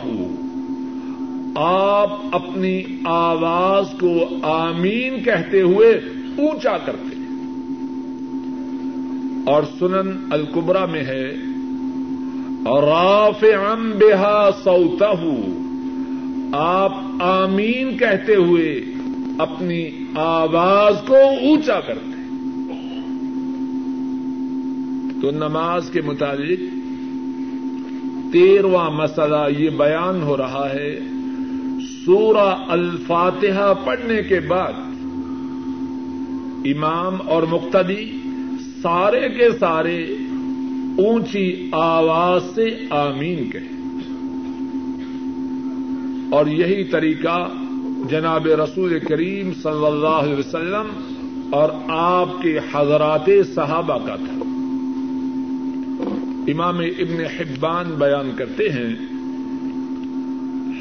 [1.56, 5.92] آپ اپنی آواز کو آمین کہتے ہوئے
[6.38, 7.16] اونچا کرتے
[9.46, 11.36] اور سنن القبرا میں ہے
[12.66, 15.34] رافعا بها صوته
[16.60, 18.84] آپ آمین کہتے ہوئے
[19.40, 22.24] اپنی آواز کو اونچا کرتے
[25.22, 26.64] تو نماز کے متعلق
[28.34, 31.00] تیرواں مسئلہ یہ بیان ہو رہا ہے۔
[32.06, 34.74] سورہ الفاتحہ پڑھنے کے بعد
[36.66, 38.12] امام اور مقتدی
[38.82, 40.06] سارے کے سارے
[40.98, 43.76] اونچی آواز سے آمین کہیں
[46.32, 47.50] اور یہی طریقہ
[48.10, 50.88] جناب رسول کریم صلی اللہ علیہ وسلم
[51.52, 54.42] اور آپ کے حضرات صحابہ کا تھا۔
[56.48, 58.96] امام ابن حبان بیان کرتے ہیں،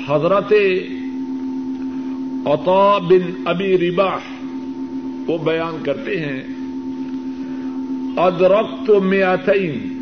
[0.09, 0.53] حضرت
[2.47, 4.19] عطا بن ابی رباح
[5.27, 6.41] وہ بیان کرتے ہیں،
[8.17, 9.94] ادرکت میاتین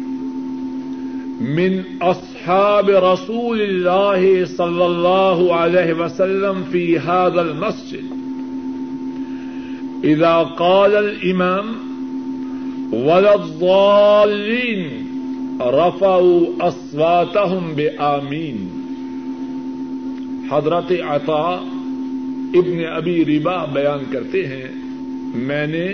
[1.43, 8.13] من اصحاب رسول اللہ صلی اللہ علیہ وسلم فی هذا المسجد.
[10.05, 11.89] اذا قال الامام،
[12.93, 14.89] ولا الضالين
[15.61, 18.69] رفعوا اصواتهم بآمین.
[20.53, 21.61] حضرت عطا
[22.55, 24.69] ابن ابی ربا بیان کرتے ہیں،
[25.35, 25.87] میں نے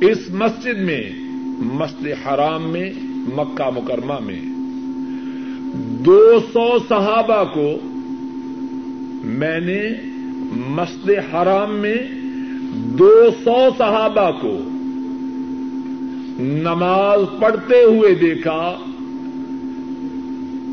[0.00, 1.10] اس مسجد میں،
[1.58, 2.90] مسجد حرام میں
[3.26, 4.40] مکہ مکرمہ میں
[6.04, 7.78] دو سو صحابہ کو
[9.24, 9.90] میں نے
[10.52, 11.96] مسجد حرام میں
[12.72, 14.58] دو سو صحابہ کو
[16.42, 18.76] نماز پڑھتے ہوئے دیکھا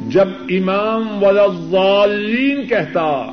[0.07, 3.31] جب امام والین کہتا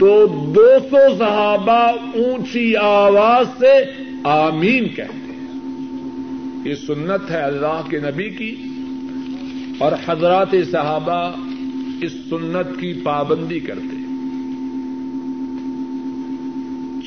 [0.00, 1.82] تو دو سو صحابہ
[2.14, 5.29] اونچی آواز سے آمین کہتے۔
[6.64, 8.54] یہ سنت ہے اللہ کے نبی کی
[9.78, 11.20] اور حضرات صحابہ
[12.02, 13.96] اس سنت کی پابندی کرتے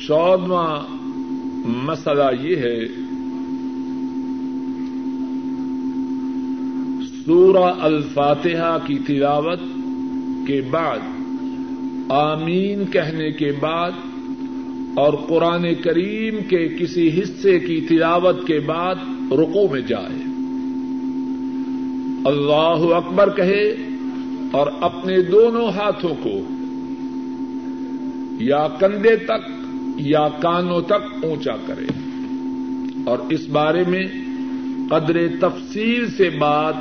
[0.06, 0.70] چودواں
[1.86, 2.78] مسئلہ یہ ہے،
[7.24, 9.60] سورہ الفاتحہ کی تلاوت
[10.46, 10.98] کے بعد،
[12.12, 13.92] آمین کہنے کے بعد
[14.96, 18.94] اور قرآن کریم کے کسی حصے کی تلاوت کے بعد
[19.36, 20.22] رقو میں جائے۔
[22.24, 23.76] اللہ اکبر کہے
[24.52, 26.40] اور اپنے دونوں ہاتھوں کو
[28.40, 29.50] یا کندھے تک
[29.96, 31.84] یا کانوں تک اونچا کرے۔
[33.06, 34.04] اور اس بارے میں
[34.90, 36.74] قدر تفصیل سے بات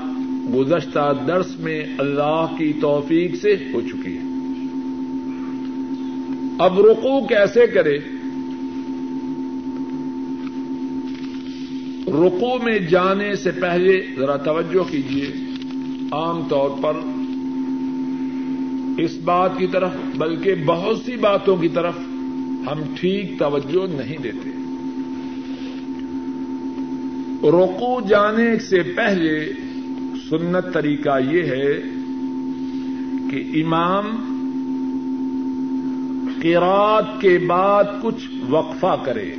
[0.56, 4.22] گزشتہ درس میں اللہ کی توفیق سے ہو چکی ہے۔
[6.60, 7.98] اب رکو کیسے کرے؟
[12.14, 15.28] رکو میں جانے سے پہلے ذرا توجہ کیجیے
[16.12, 16.94] عام طور پر
[18.98, 21.98] اس بات کی طرف، بلکہ بہت سی باتوں کی طرف
[22.68, 24.50] ہم ٹھیک توجہ نہیں دیتے۔
[27.50, 29.54] رکو جانے سے پہلے
[30.30, 31.74] سنت طریقہ یہ ہے
[33.32, 34.30] کہ امام
[36.42, 39.36] قرات کے بعد کچھ وقفہ کرے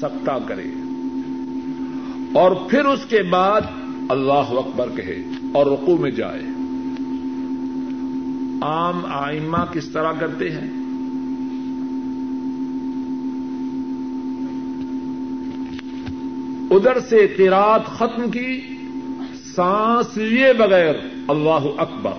[0.00, 0.77] سکتا کرے۔
[2.32, 3.60] اور پھر اس کے بعد
[4.08, 6.42] اللہ اکبر کہے اور رقو میں جائے۔
[8.62, 10.88] عام آئمہ کس طرح کرتے ہیں؟
[16.70, 18.60] ادھر سے قرات ختم کی،
[19.54, 20.94] سانس لیے بغیر
[21.28, 22.12] اللہ اکبر۔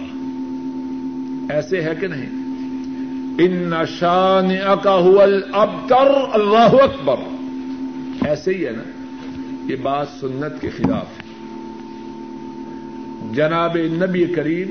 [1.53, 2.29] ایسے ہے کہ نہیں؟
[3.39, 7.15] ان نشان اکاہل اب کر اللہ اکبر۔
[8.27, 8.98] ایسے ہی ہے نا؟
[9.69, 11.29] یہ بات سنت کے خلاف۔ ہے
[13.33, 14.67] جناب نبی کریم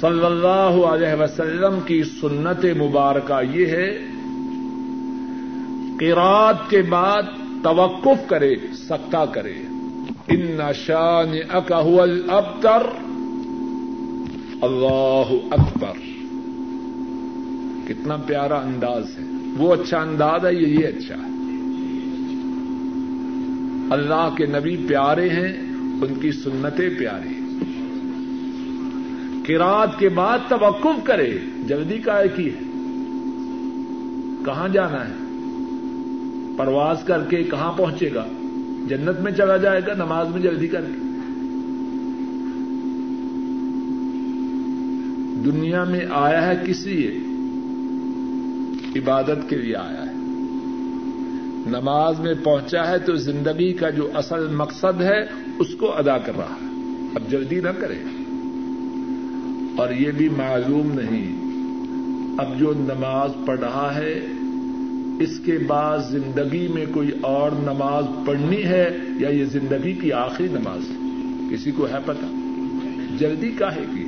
[0.00, 3.98] صلی اللہ علیہ وسلم کی سنت مبارکہ یہ ہے
[6.00, 7.22] قرات کے بعد
[7.62, 8.54] توقف کرے
[8.88, 9.54] سکتا کرے۔
[10.28, 12.66] ان نشان اکاہل اب
[14.62, 15.98] اللہ اکبر۔
[17.88, 19.24] کتنا پیارا انداز ہے۔
[19.58, 21.29] وہ اچھا انداز ہے، یہ یہ اچھا ہے۔
[23.90, 25.52] اللہ کے نبی پیارے ہیں،
[26.02, 27.40] ان کی سنتیں پیاری
[29.46, 32.60] کراط کے بعد توقف کرے، جلدی کا کی ہے۔
[34.44, 35.14] کہاں جانا ہے؟
[36.56, 38.26] پرواز کر کے کہاں پہنچے گا؟
[38.88, 40.92] جنت میں چلا جائے گا، نماز میں جلدی کر کے۔
[45.44, 47.24] دنیا میں آیا ہے کسی
[48.96, 50.09] عبادت کے لیے آیا ہے۔
[51.70, 55.20] نماز میں پہنچا ہے تو زندگی کا جو اصل مقصد ہے،
[55.58, 56.66] اس کو ادا کر رہا ہے۔
[57.14, 57.94] اب جلدی نہ کرے۔
[59.76, 61.50] اور یہ بھی معلوم نہیں۔
[62.38, 64.26] اب جو نماز پڑھ رہا ہے،
[65.20, 70.48] اس کے بعد زندگی میں کوئی اور نماز پڑھنی ہے، یا یہ زندگی کی آخری
[70.50, 70.96] نماز ہے؟
[71.50, 72.26] کسی کو ہے پتا
[73.18, 74.04] جلدی کاہے کی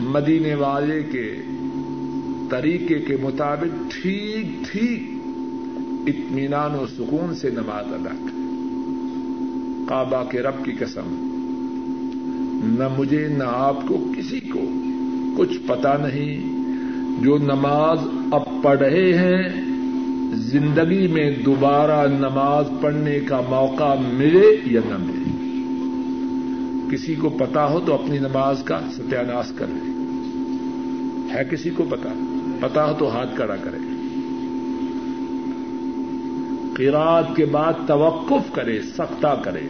[0.00, 1.42] مدینے والے کے
[2.54, 5.10] طریقے کے مطابق ٹھیک ٹھیک
[6.06, 8.34] اطمینان و سکون سے نماز ادا کر
[9.88, 11.02] کعبہ کے رب کی قسم،
[12.78, 14.58] نہ مجھے نہ آپ کو کسی کو
[15.36, 16.40] کچھ پتا نہیں۔
[17.24, 17.98] جو نماز
[18.32, 19.60] اب پڑھ رہے ہیں،
[20.34, 25.30] زندگی میں دوبارہ نماز پڑھنے کا موقع ملے یا نہ ملے۔
[26.90, 29.94] کسی کو پتا ہو تو اپنی نماز کا ستیہ کر لے۔
[31.34, 33.78] ہے کسی کو پتا پتا ہو تو ہاتھ کڑا کرے۔
[36.76, 39.60] قرات کے بعد توقف کرے، سختہ کرے۔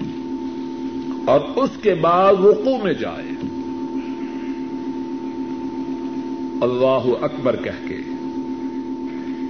[1.25, 3.31] اور اس کے بعد رقو میں جائے۔
[6.63, 7.99] اللہ اکبر کہہ کے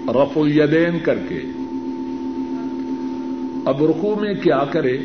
[0.08, 1.40] رف الیدین کر کے۔
[3.64, 4.98] اب رکو میں کیا کرے؟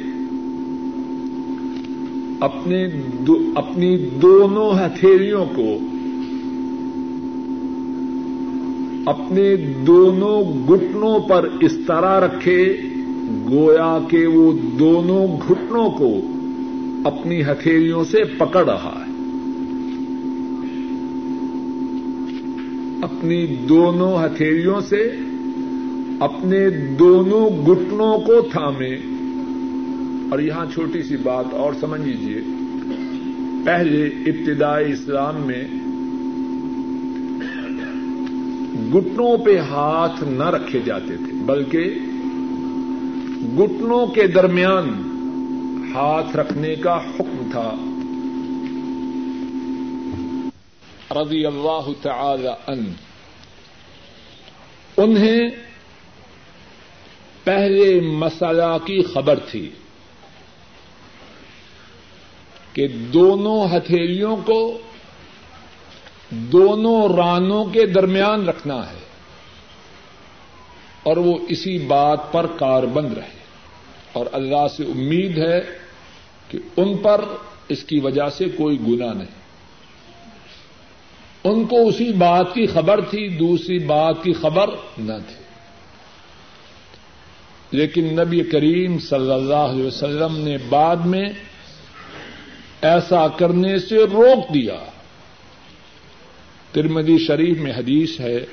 [2.39, 2.87] اپنے
[3.27, 5.77] دو، اپنی دونوں ہتھیلیوں کو
[9.09, 9.55] اپنے
[9.87, 12.77] دونوں گٹنوں پر اس طرح رکھے،
[13.51, 16.21] گویا کہ وہ دونوں گھٹنوں کو
[17.05, 19.11] اپنی ہتھیلیوں سے پکڑ رہا ہے۔
[23.03, 25.15] اپنی دونوں ہتھیلیوں سے
[26.19, 28.95] اپنے دونوں گٹنوں کو تھامے۔
[30.31, 32.41] اور یہاں چھوٹی سی بات اور سمجھ لیجیے
[33.65, 35.63] پہلے ابتدائی اسلام میں
[38.93, 41.79] گٹنوں پہ ہاتھ نہ رکھے جاتے تھے، بلکہ
[43.59, 45.05] گٹنوں کے درمیان
[45.95, 47.75] ہاتھ رکھنے کا حکم تھا۔
[51.21, 52.93] رضی اللہ تعالی ان
[54.97, 55.49] انہیں
[57.43, 59.69] پہلے مسئلہ کی خبر تھی
[62.73, 64.77] کہ دونوں ہتھیلیوں کو
[66.29, 68.99] دونوں رانوں کے درمیان رکھنا ہے
[71.03, 73.39] اور وہ اسی بات پر کار بند رہے
[74.13, 75.61] اور اللہ سے امید ہے
[76.47, 77.21] کہ ان پر
[77.67, 79.39] اس کی وجہ سے کوئی گنا نہیں۔
[81.43, 85.43] ان کو اسی بات کی خبر تھی، دوسری بات کی خبر نہ تھی۔
[87.71, 91.29] لیکن نبی کریم صلی اللہ علیہ وسلم نے بعد میں
[92.81, 94.88] ایسا کرنے سے روک دیا۔
[96.71, 98.45] ترمدی شریف میں حدیث ہے۔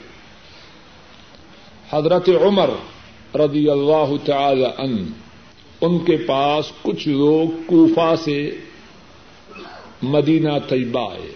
[1.91, 2.71] حضرت عمر
[3.35, 5.07] رضی اللہ تعالی ان
[5.81, 8.51] ان کے پاس کچھ لوگ کوفہ سے
[10.03, 11.33] مدینہ طیبہ آئے۔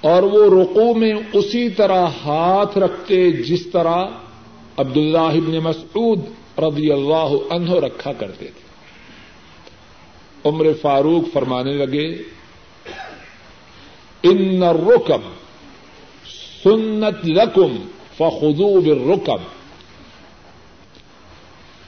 [0.00, 4.04] اور وہ رقو میں اسی طرح ہاتھ رکھتے جس طرح
[4.76, 6.20] عبداللہ ابن مسعود
[6.58, 8.68] رضی اللہ عنہ رکھا کرتے تھے۔
[10.44, 12.37] عمر فاروق فرمانے لگے
[14.22, 15.20] ان رکب
[16.64, 17.76] سنت رقم
[18.16, 18.78] فخو
[19.14, 19.40] رکب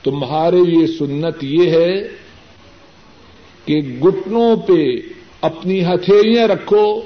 [0.03, 2.09] تمہارے یہ سنت یہ ہے
[3.65, 4.97] کہ گٹنوں پہ
[5.41, 7.01] اپنی ہتھیلیاں رکھو،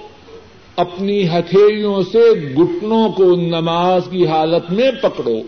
[0.77, 5.41] اپنی ہتھیلیوں سے گٹنوں کو نماز کی حالت میں پکڑو۔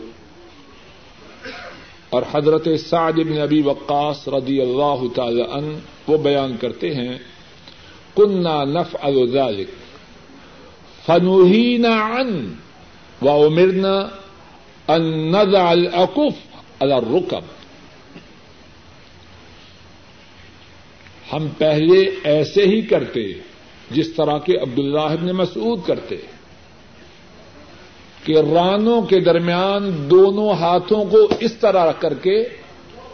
[2.11, 5.73] اور حضرت سعد بن ابی وقاص رضی اللہ تعالی عنہ
[6.07, 7.19] وہ بیان کرتے ہیں
[8.17, 8.97] کننا نف
[9.33, 9.71] ذلك.
[11.07, 12.55] فنوہینا عن
[13.23, 14.09] و امرنا
[14.89, 16.37] ان نضع العقف
[16.81, 17.45] على الركب.
[21.33, 23.33] ہم پہلے ایسے ہی کرتے
[23.91, 26.17] جس طرح کے عبداللہ ابن مسعود کرتے،
[28.25, 32.49] کہ رانوں کے درمیان دونوں ہاتھوں کو اس طرح رکھ کر کے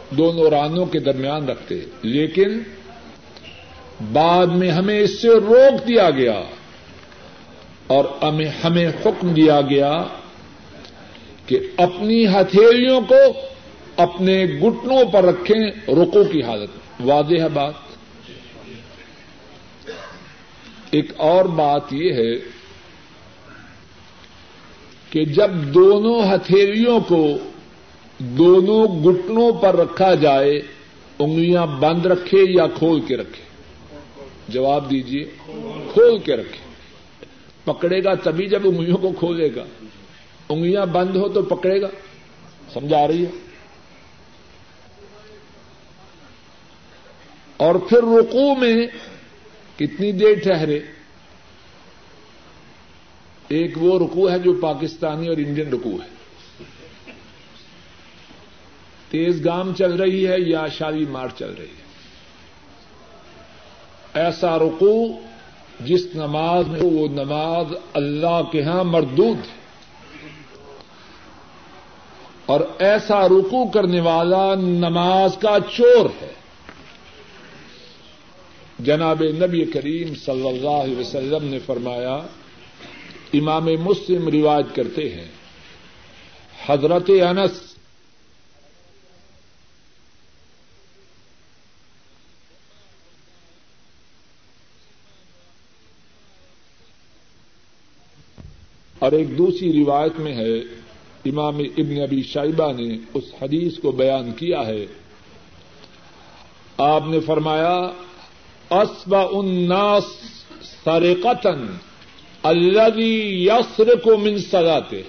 [0.09, 2.59] دونوں رانوں کے درمیان رکھتے، لیکن
[4.11, 6.41] بعد میں ہمیں اس سے روک دیا گیا
[7.87, 8.05] اور
[8.63, 10.03] ہمیں حکم دیا گیا
[11.45, 13.15] کہ اپنی ہتھیلیوں کو
[13.97, 17.73] اپنے گٹنوں پر رکھیں رکو کی حالت واضح ہے بات؟
[20.91, 22.35] ایک اور بات یہ ہے
[25.09, 27.37] کہ جب دونوں ہتھیلیوں کو
[28.17, 30.61] دونوں گٹنوں پر رکھا جائے،
[31.19, 33.42] انگلیاں بند رکھے یا کھول کے رکھے
[34.53, 35.25] جواب دیجیے
[35.93, 36.73] کھول کے رکھے۔
[37.63, 39.63] پکڑے گا تبھی جب انگلیوں کو کھولے گا۔
[40.49, 41.87] انگلیاں بند ہو تو پکڑے گا۔
[42.73, 43.31] سمجھا رہی ہے؟
[47.57, 48.87] اور پھر رکو میں
[49.79, 50.79] کتنی دیر ٹھہرے؟
[53.47, 56.07] ایک وہ رکو ہے جو پاکستانی اور انڈین رکو ہے۔
[59.09, 61.82] تیز گام چل رہی ہے یا شادی مار چل رہی ہے؟
[64.13, 65.07] ایسا رکو
[65.79, 69.63] جس نماز میں وہ نماز اللہ کے ہاں مردود ہے۔
[72.45, 76.33] اور ایسا رکو کرنے والا نماز کا چور ہے۔
[78.79, 82.19] جناب نبی کریم صلی اللہ علیہ وسلم نے فرمایا،
[83.33, 85.27] امام مسلم رواج کرتے ہیں،
[86.65, 87.72] حضرت انس
[99.03, 100.53] اور ایک دوسری روایت میں ہے،
[101.25, 104.85] امام ابن ابی شائبہ نے اس حدیث کو بیان کیا ہے۔
[106.77, 107.91] آپ نے فرمایا
[108.69, 110.03] اسب اناس
[110.83, 111.65] سر قطن
[112.43, 115.01] اللہ کو من سگاتے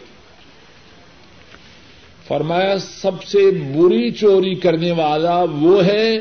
[2.29, 6.19] فرمایا، سب سے بری چوری کرنے والا وہ ہے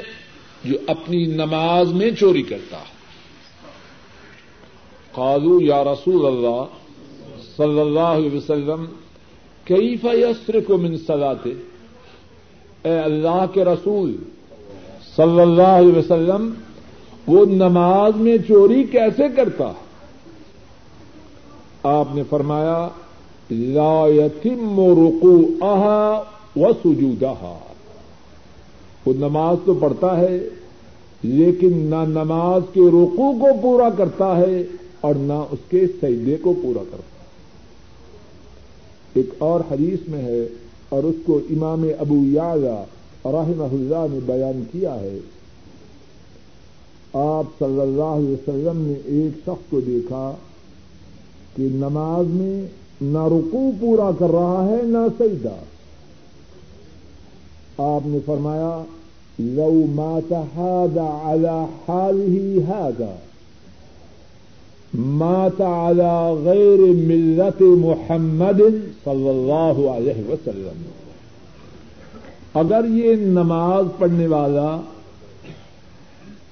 [0.64, 2.84] جو اپنی نماز میں چوری کرتا۔
[5.12, 6.83] قالو یا رسول اللہ
[7.58, 8.86] صلی اللہ علیہ وسلم
[9.68, 11.54] کئی فیسر کو منسلاتے
[12.86, 14.16] اے اللہ کے رسول
[15.16, 16.50] صلی اللہ علیہ وسلم،
[17.28, 19.72] وہ نماز میں چوری کیسے کرتا؟
[21.92, 22.88] آپ نے فرمایا،
[23.50, 25.36] لا یتم رکو
[25.66, 26.02] آہا
[26.56, 27.34] و سجودہ
[29.06, 30.38] وہ نماز تو پڑھتا ہے،
[31.24, 34.64] لیکن نہ نماز کے رکو کو پورا کرتا ہے
[35.02, 37.13] اور نہ اس کے سجدے کو پورا کرتا
[39.14, 40.48] ایک اور حدیث میں ہے
[40.90, 42.84] اور اس کو امام ابو یاگا
[43.26, 45.20] رحمہ اللہ نے بیان کیا ہے۔
[47.14, 50.34] آپ صلی اللہ علیہ وسلم نے ایک شخص کو دیکھا
[51.56, 52.68] کہ نماز میں
[53.02, 55.56] نہ رکو پورا کر رہا ہے نہ سجدہ۔
[57.78, 58.84] آپ نے فرمایا،
[59.40, 63.16] لو مات هذا على حاله هذا۔
[64.94, 68.60] مات على غیر ملت محمد
[69.04, 70.82] صلی اللہ علیہ وسلم.
[72.54, 74.82] اگر یہ نماز پڑھنے والا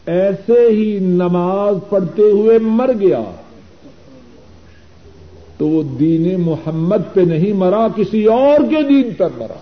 [0.06, 3.22] ایسے ہی نماز پڑھتے ہوئے مر گیا
[5.58, 9.60] تو وہ دین محمد پہ نہیں مرا، کسی اور کے دین پر مرا.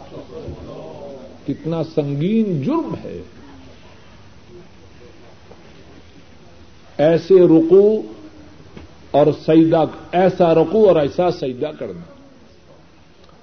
[1.48, 3.22] کتنا سنگین جرم ہے.
[6.98, 8.02] ایسے رکو
[9.12, 12.02] اور سجدہ ایسا رکو اور ایسا سجدہ کرنا۔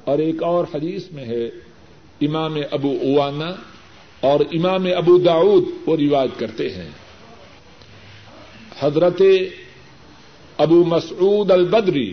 [0.05, 1.47] اور ایک اور حدیث میں ہے،
[2.21, 3.53] امام ابو اوانا
[4.21, 6.91] اور امام ابو داود وہ رواج کرتے ہیں۔
[8.81, 9.23] حضرت
[10.59, 12.13] ابو مسعود البدری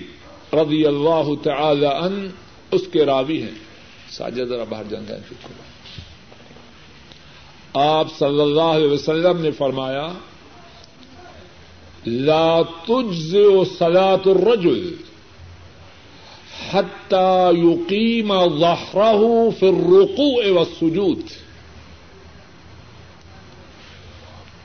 [0.54, 2.30] رضی اللہ تعالی ان
[2.72, 3.74] اس کے راوی ہیں۔
[4.12, 5.34] ساجد، ذرا باہر جان جائیں۔
[7.74, 10.08] آپ صلی اللہ علیہ وسلم نے فرمایا
[12.06, 14.96] لا تجزئ صلاة الرجل
[16.70, 21.22] حتى يقيم ظهره في الركوع والسجود.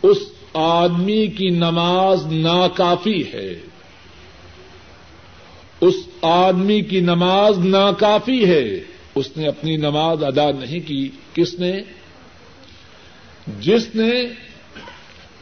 [0.02, 0.18] اس
[0.52, 3.60] آدمی کی نماز ناکافی ہے.
[5.80, 8.80] اس آدمی کی نماز ناکافی ہے.
[9.14, 11.10] اس نے اپنی نماز ادا نہیں کی.
[11.34, 11.80] کس نے؟
[13.60, 14.24] جس نے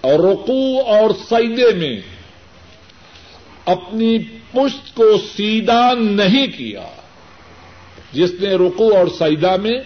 [0.04, 2.00] رقو اور سیدے میں
[3.66, 4.18] اپنی
[4.52, 6.86] پشت کو سیدھا نہیں کیا۔
[8.12, 9.80] جس نے رکو اور سیدا میں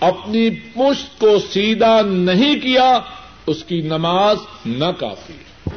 [0.00, 3.00] اپنی پشت کو سیدھا نہیں کیا،
[3.46, 4.36] اس کی نماز
[4.66, 5.70] نہ کافی۔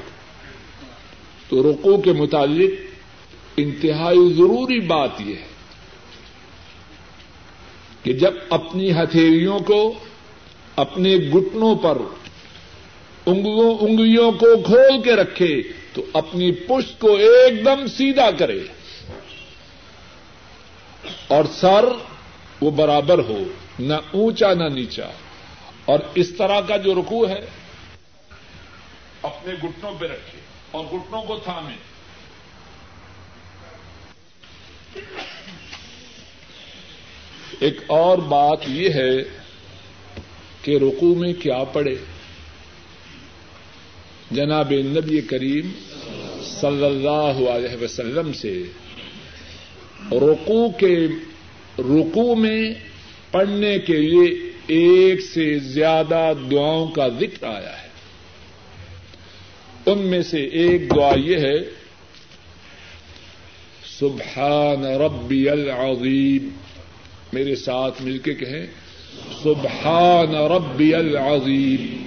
[1.50, 2.72] تو رکو کے متعلق
[3.58, 5.48] انتہائی ضروری بات یہ ہے
[8.04, 9.94] کہ جب اپنی ہتھیلیوں کو
[10.76, 11.98] اپنے گٹنوں پر
[13.32, 15.62] انگلیوں کو کھول کے رکھے
[15.94, 18.60] تو اپنی پشت کو ایک دم سیدھا کرے۔
[21.28, 21.86] اور سر
[22.62, 23.44] وہ برابر ہو،
[23.80, 25.10] نہ اونچا نہ نیچا۔
[25.86, 27.46] اور اس طرح کا جو رکو ہے،
[29.22, 30.40] اپنے گٹنوں پہ رکھے
[30.72, 31.74] اور گٹنوں کو تھامے۔
[37.60, 39.24] ایک اور بات یہ ہے
[40.62, 41.96] کہ رکو میں کیا پڑے۔
[44.32, 45.72] جناب نبی کریم
[46.42, 48.64] صلی اللہ علیہ وسلم سے
[50.12, 51.08] رکو کے
[51.80, 52.74] رکو میں
[53.32, 57.90] پڑھنے کے لیے ایک سے زیادہ دعاؤں کا ذکر آیا ہے۔
[59.86, 61.58] ان میں سے ایک دعا یہ ہے،
[64.00, 66.50] سبحان ربی العظیم۔
[67.34, 68.68] میرے ساتھ مل کے کہیں،
[69.44, 71.99] سبحان ربی العظیم۔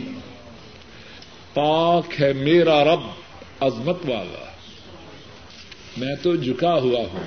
[1.54, 3.00] پاک ہے میرا رب،
[3.60, 4.44] عظمت والا۔
[5.96, 7.24] میں تو جھکا ہوا ہوں۔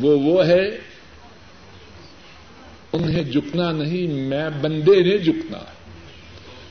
[0.00, 0.68] وہ وہ ہے
[2.92, 5.58] انہیں جھکنا نہیں، میں بندے نے جھکنا۔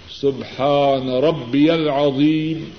[0.10, 2.70] سبحان ربی العظیم۔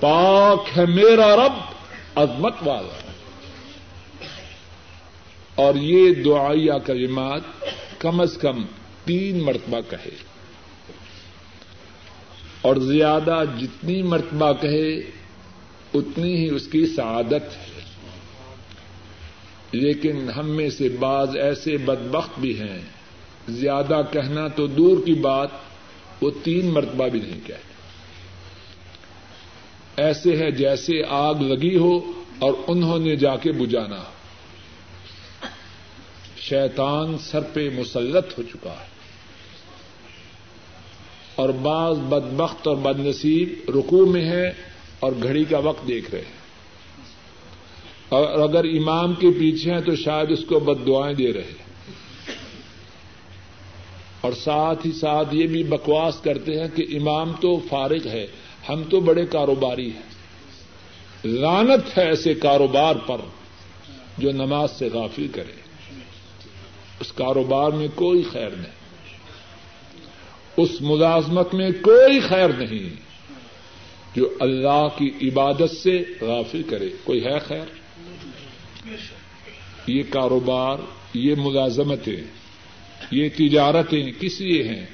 [0.00, 1.52] پاک ہے میرا رب،
[2.14, 3.12] عظمت والا۔
[5.54, 7.40] اور یہ دعائیا کلمات
[7.98, 8.64] کم از کم
[9.04, 10.29] تین مرتبہ کہے۔
[12.62, 14.96] اور زیادہ جتنی مرتبہ کہے،
[15.94, 17.80] اتنی ہی اس کی سعادت ہے۔
[19.72, 22.82] لیکن ہم میں سے بعض ایسے بدبخت بھی ہیں۔
[23.48, 25.48] زیادہ کہنا تو دور کی بات،
[26.20, 27.70] وہ تین مرتبہ بھی نہیں کہتے
[29.96, 31.96] ایسے ہے جیسے آگ لگی ہو
[32.38, 34.02] اور انہوں نے جا کے بجانا
[36.36, 38.89] شیطان سر پہ مسلط ہو چکا ہے۔
[41.40, 44.52] اور بعض بدبخت اور بد نصیب رکو میں ہے
[45.00, 46.40] اور گھڑی کا وقت دیکھ رہے ہیں۔
[48.08, 51.70] اور اگر امام کے پیچھے ہیں تو شاید اس کو بد دعائیں دے رہے ہیں۔
[54.20, 58.26] اور ساتھ ہی ساتھ یہ بھی بکواس کرتے ہیں کہ امام تو فارغ ہے،
[58.68, 60.10] ہم تو بڑے کاروباری ہیں۔
[61.24, 63.18] لانت ہے ایسے کاروبار پر
[64.18, 65.60] جو نماز سے غافل کرے۔
[67.00, 68.79] اس کاروبار میں کوئی خیر نہیں۔
[70.62, 72.88] اس ملازمت میں کوئی خیر نہیں
[74.16, 77.78] جو اللہ کی عبادت سے غافل کرے کوئی ہے خیر؟
[79.86, 80.78] یہ کاروبار،
[81.14, 82.22] یہ ملازمتیں،
[83.10, 84.84] یہ تجارتیں کس لیے ہیں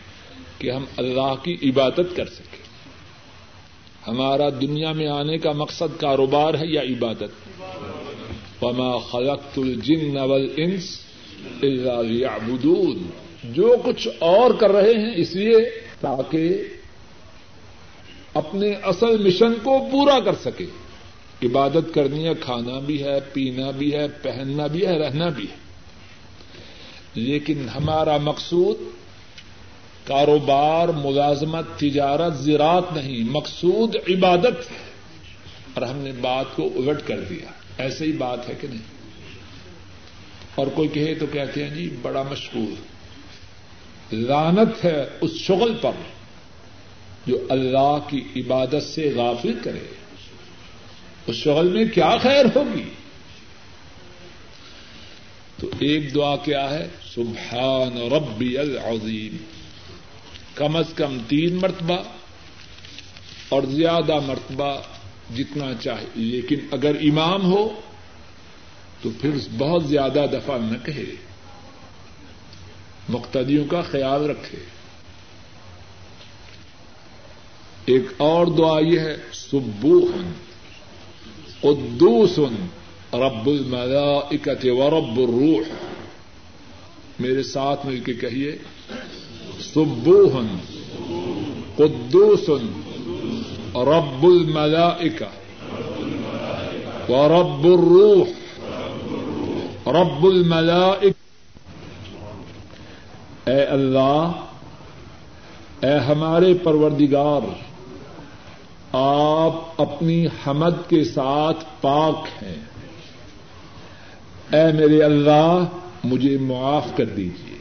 [0.59, 2.65] کہ ہم اللہ کی عبادت کر سکیں؟
[4.09, 7.47] ہمارا دنیا میں آنے کا مقصد کاروبار ہے یا عبادت؟
[8.63, 11.01] وما خلقت الجن والانس
[11.63, 13.11] الا ليعبدون
[13.53, 15.71] جو کچھ اور کر رہے ہیں اس لیے
[16.01, 16.63] تاکہ
[18.35, 20.67] اپنے اصل مشن کو پورا کر سکے۔
[21.43, 25.57] عبادت کرنی ہے، کھانا بھی ہے، پینا بھی ہے، پہننا بھی ہے، رہنا بھی ہے۔
[27.15, 28.79] لیکن ہمارا مقصود
[30.05, 34.87] کاروبار، ملازمت، تجارت، زراعت نہیں، مقصود عبادت ہے۔
[35.75, 38.83] اور ہم نے بات کو الٹ کر دیا۔ ایسے ہی بات ہے کہ نہیں۔
[40.55, 42.96] اور کوئی کہے تو کہتے ہیں جی بڑا مشہور
[44.13, 45.91] لانت ہے اس شغل پر
[47.27, 49.95] جو اللہ کی عبادت سے غافل کرے۔
[51.27, 52.85] اس شغل میں کیا خیر ہوگی؟
[55.59, 59.37] تو ایک دعا کیا ہے؟ سبحان ربی العظیم۔
[60.55, 62.03] کم از کم تین مرتبہ
[63.49, 64.81] اور زیادہ مرتبہ
[65.37, 67.81] جتنا چاہے۔ لیکن اگر امام ہو
[69.03, 71.27] تو پھر بہت زیادہ دفعہ نہ کہے۔
[73.09, 74.59] مقتدیوں کا خیال رکھے۔
[77.85, 80.33] ایک اور دعا یہ ہے سبوہن
[81.61, 82.39] قدوس
[83.13, 85.75] رب الملائکت و رب الروح۔
[87.19, 88.59] میرے ساتھ مل کے کہیے
[89.75, 90.59] سبوہن
[91.77, 92.49] قدوس
[93.75, 95.31] رب الملائکہ
[97.13, 98.27] و رب الروح۔
[99.91, 101.26] رب الملائک
[103.47, 104.33] اے اللہ،
[105.81, 107.41] اے ہمارے پروردگار،
[108.93, 112.57] آپ اپنی حمد کے ساتھ پاک ہیں۔
[114.53, 115.65] اے میرے اللہ،
[116.05, 117.59] مجھے معاف کر دیجیے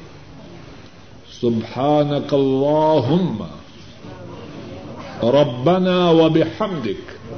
[1.41, 3.43] سبحانک اللہم،
[5.23, 7.29] ربنا وبحمدک،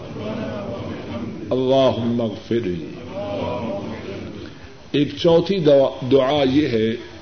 [1.50, 2.94] اللہم اغفر لی
[4.92, 5.60] ایک چوتھی
[6.12, 7.17] دعا یہ ہے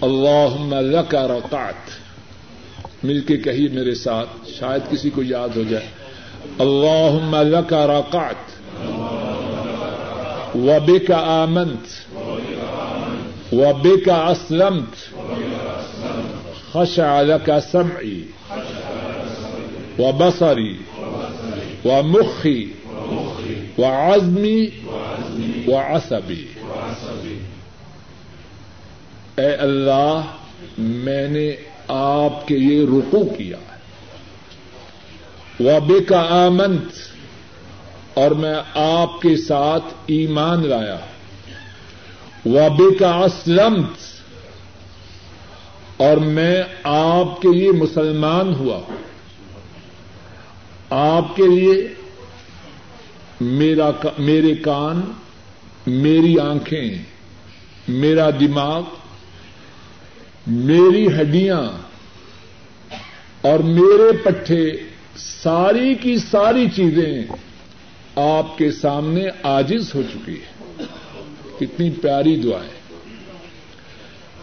[0.00, 1.90] اللہم لک رقعت
[3.04, 5.86] مل کے کہیے میرے ساتھ، شاید کسی کو یاد ہو جائے۔
[6.58, 8.58] اللہ لک رقعت
[10.56, 12.08] وبك آمنت۔
[13.52, 15.14] وبك أسلمت
[16.72, 18.22] خشع لك سمعي
[19.98, 20.72] وبصري
[21.84, 22.64] ومخي
[23.78, 24.66] وعزمي
[25.66, 26.46] وعصبي
[29.38, 30.20] اے اللہ،
[30.78, 31.50] میں نے
[31.88, 33.58] آپ کے لیے رکو کیا
[35.60, 36.88] وہ بے کا آمنت،
[38.14, 40.98] اور میں آپ کے ساتھ ایمان لایا۔
[42.44, 44.06] وہ بے کا اسلمت،
[45.96, 48.80] اور میں آپ کے لیے مسلمان ہوا۔
[50.90, 51.74] آپ کے لیے
[53.40, 55.00] میرا میرے کان،
[55.86, 56.88] میری آنکھیں،
[57.88, 58.82] میرا دماغ
[60.48, 61.62] میری ہڈیاں
[63.40, 64.72] اور میرے پٹھے،
[65.16, 67.22] ساری کی ساری چیزیں
[68.16, 70.84] آپ کے سامنے آجز ہو چکی ہے
[71.58, 72.96] کتنی پیاری دعا ہے۔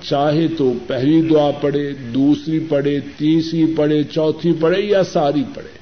[0.02, 5.78] چاہے تو پہلی دعا پڑھے، دوسری پڑھے، تیسری پڑھے، چوتھی پڑھے یا ساری پڑھے۔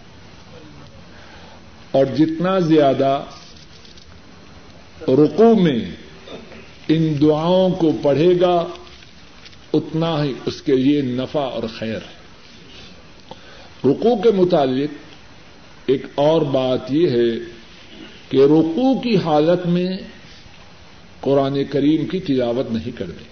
[1.91, 3.23] اور جتنا زیادہ
[5.07, 5.79] رکو میں
[6.87, 8.65] ان دعاؤں کو پڑھے گا
[9.73, 12.23] اتنا ہی اس کے لیے نفع اور خیر ہے۔
[13.83, 14.89] رکو کے متعلق
[15.85, 17.39] ایک اور بات یہ ہے
[18.29, 19.97] کہ رکو کی حالت میں
[21.21, 23.23] قرآن کریم کی تلاوت نہیں کرنی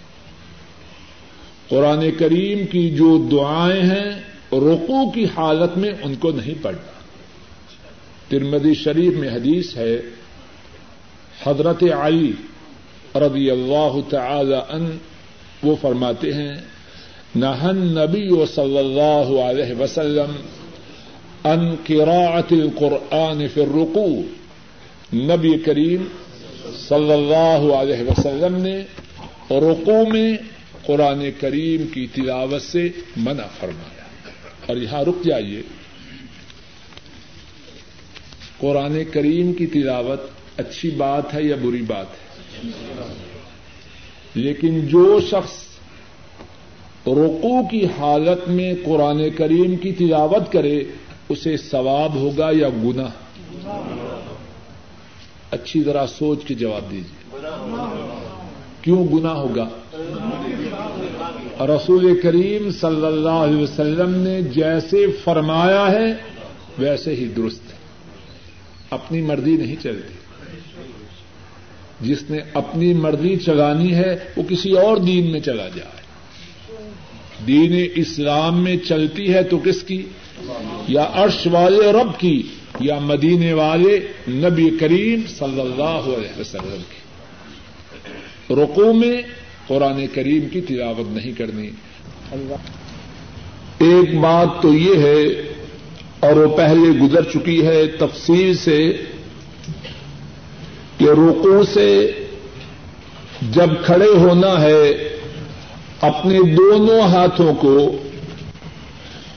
[1.68, 4.22] قرآن کریم کی جو دعائیں ہیں
[4.52, 6.92] رکو کی حالت میں ان کو نہیں پڑھنا۔
[8.28, 10.02] ترمدی شریف میں حدیث ہے،
[11.46, 12.32] حضرت علی
[13.14, 14.98] رضی اللہ تعالی ان
[15.62, 16.54] وہ فرماتے ہیں
[17.34, 20.32] نہن نبی و صلی اللہ علیہ وسلم
[21.44, 24.22] ان قراءت القرآن فی الرقوع۔
[25.16, 26.04] نبی کریم
[26.88, 28.78] صلی اللہ علیہ وسلم نے
[29.50, 30.36] رقو میں
[30.86, 34.04] قرآن کریم کی تلاوت سے منع فرمایا۔
[34.66, 35.62] اور یہاں رک جائیے۔
[38.58, 40.20] قرآن کریم کی تلاوت
[40.56, 42.32] اچھی بات ہے یا بری بات ہے؟
[44.34, 45.52] لیکن جو شخص
[47.06, 50.84] رقو کی حالت میں قرآن کریم کی تلاوت کرے،
[51.28, 53.06] اسے ثواب ہوگا یا گنا
[55.50, 57.46] اچھی طرح سوچ کے جواب دیجیے
[58.80, 59.68] کیوں گنا ہوگا؟
[61.60, 66.14] رسول کریم صلی اللہ علیہ وسلم نے جیسے فرمایا ہے،
[66.78, 67.78] ویسے ہی درست ہے۔
[68.90, 70.21] اپنی مرضی نہیں چلتی۔
[72.02, 76.02] جس نے اپنی مرضی چلانی ہے، وہ کسی اور دین میں چلا جائے۔
[77.46, 80.02] دین اسلام میں چلتی ہے تو کس کی؟
[80.88, 82.42] یا عرش والے رب کی،
[82.80, 87.02] یا مدینے والے نبی کریم صلی اللہ علیہ وسلم کی۔
[88.54, 89.22] رقو میں
[89.66, 91.70] قرآن کریم کی تلاوت نہیں کرنی۔
[93.78, 95.22] ایک بات تو یہ ہے،
[96.20, 98.96] اور وہ پہلے گزر چکی ہے تفصیل سے
[101.02, 102.12] کہ رکو سے
[103.42, 104.82] جب کھڑے ہونا ہے،
[106.00, 107.96] اپنے دونوں ہاتھوں کو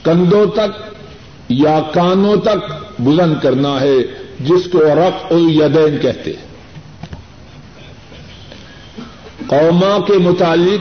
[0.02, 0.94] کندھوں تک
[1.48, 3.96] یا کانوں تک بلند کرنا ہے،
[4.40, 6.46] جس کو رف الیدین کہتے ہیں۔
[9.46, 10.80] قوما کے متعلق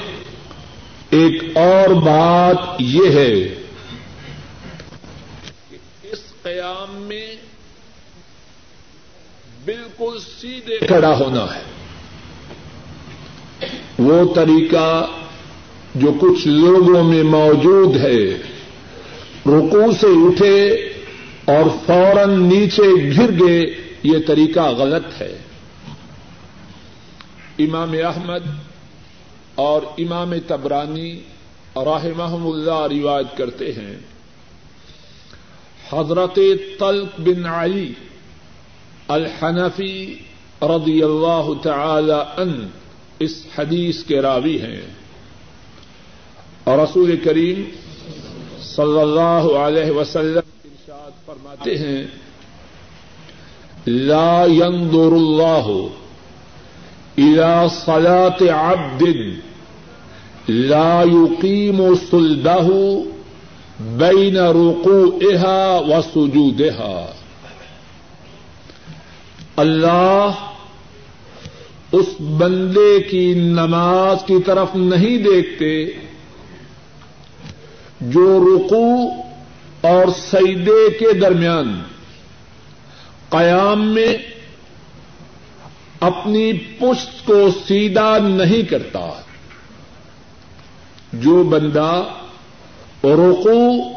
[1.10, 3.36] ایک اور بات یہ ہے
[5.70, 7.25] کہ اس قیام میں
[9.66, 11.62] بالکل سیدھے کھڑا ہونا ہے۔
[14.00, 15.08] وہ طریقہ
[15.96, 18.26] جو کچھ لوگوں میں موجود ہے
[19.46, 20.72] رکو سے اٹھے
[21.46, 23.66] اور فوراً نیچے گر گئے
[24.04, 25.38] یہ طریقہ غلط ہے۔
[27.60, 28.48] امام احمد
[29.56, 31.20] اور امام تبرانی
[31.76, 33.96] راہ محم اللہ روایت کرتے ہیں۔
[35.94, 36.40] حضرت
[36.80, 37.94] تلق بن علی
[39.08, 40.16] الحنفی
[40.62, 42.68] رضی اللہ تعالی ان
[43.20, 44.82] اس حدیث کے راوی ہیں۔
[46.64, 47.64] اور رسول کریم
[48.62, 52.04] صلی اللہ علیہ وسلم ارشاد فرماتے ہیں،
[53.88, 55.88] لا ينظر الله
[57.18, 59.04] الى صلاة عبد
[60.50, 62.70] لا يقيم صلبه
[63.80, 67.25] بين ركوعها وسجودها۔
[69.58, 70.32] اللہ
[71.92, 75.86] اس بندے کی نماز کی طرف نہیں دیکھتے
[78.02, 79.10] جو رکو
[79.82, 81.84] اور سیدے کے درمیان
[83.30, 84.18] قیام میں
[86.00, 89.10] اپنی پشت کو سیدھا نہیں کرتا،
[91.14, 92.04] جو بندہ
[93.04, 93.94] رقو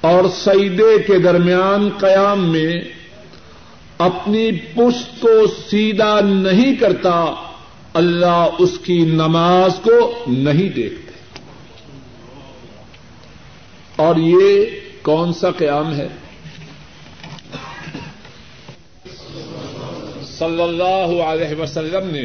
[0.00, 2.99] اور سیدے کے درمیان قیام میں
[4.00, 7.34] اپنی پشت کو سیدھا نہیں کرتا،
[7.94, 11.12] اللہ اس کی نماز کو نہیں دیکھتے۔
[13.96, 14.64] اور یہ
[15.02, 16.08] کون سا قیام ہے؟
[20.24, 22.24] صلی اللہ علیہ وسلم نے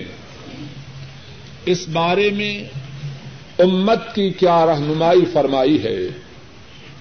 [1.66, 2.64] اس بارے میں
[3.60, 5.98] امت کی کیا رہنمائی فرمائی ہے؟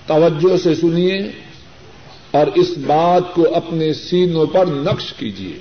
[0.07, 1.44] توجہ سے سنیے۔
[2.35, 5.59] اور اس بات کو اپنے سینوں پر نقش کیجیے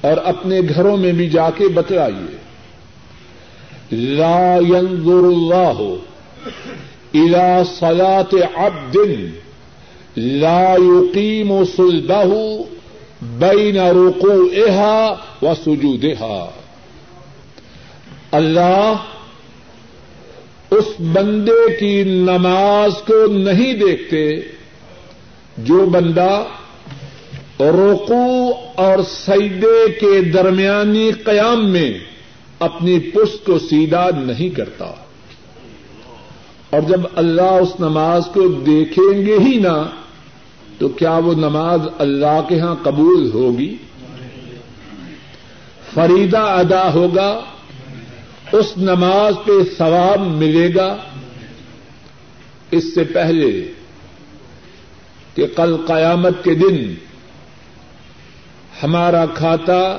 [0.00, 2.36] اور اپنے گھروں میں بھی جا کے بتلائیے۔
[3.92, 5.94] لا ينظر الله
[7.14, 8.96] الى صلاة عبد
[10.16, 12.32] لا يقيم صلبه
[13.22, 16.50] بين ركوعها وسجودها۔
[18.30, 18.94] اللہ
[20.70, 24.40] اس بندے کی نماز کو نہیں دیکھتے
[25.64, 26.44] جو بندہ
[27.60, 31.98] رکو اور سیدے کے درمیانی قیام میں
[32.58, 34.84] اپنی پشت کو سیدھا نہیں کرتا۔
[36.70, 39.86] اور جب اللہ اس نماز کو دیکھیں گے ہی نہ،
[40.78, 43.76] تو کیا وہ نماز اللہ کے ہاں قبول ہوگی؟
[45.94, 47.40] فریدہ ادا ہوگا،
[48.52, 50.96] اس نماز پہ ثواب ملے گا۔
[52.70, 53.72] اس سے پہلے
[55.40, 56.94] کہ کل قیامت کے دن
[58.82, 59.98] ہمارا کھاتا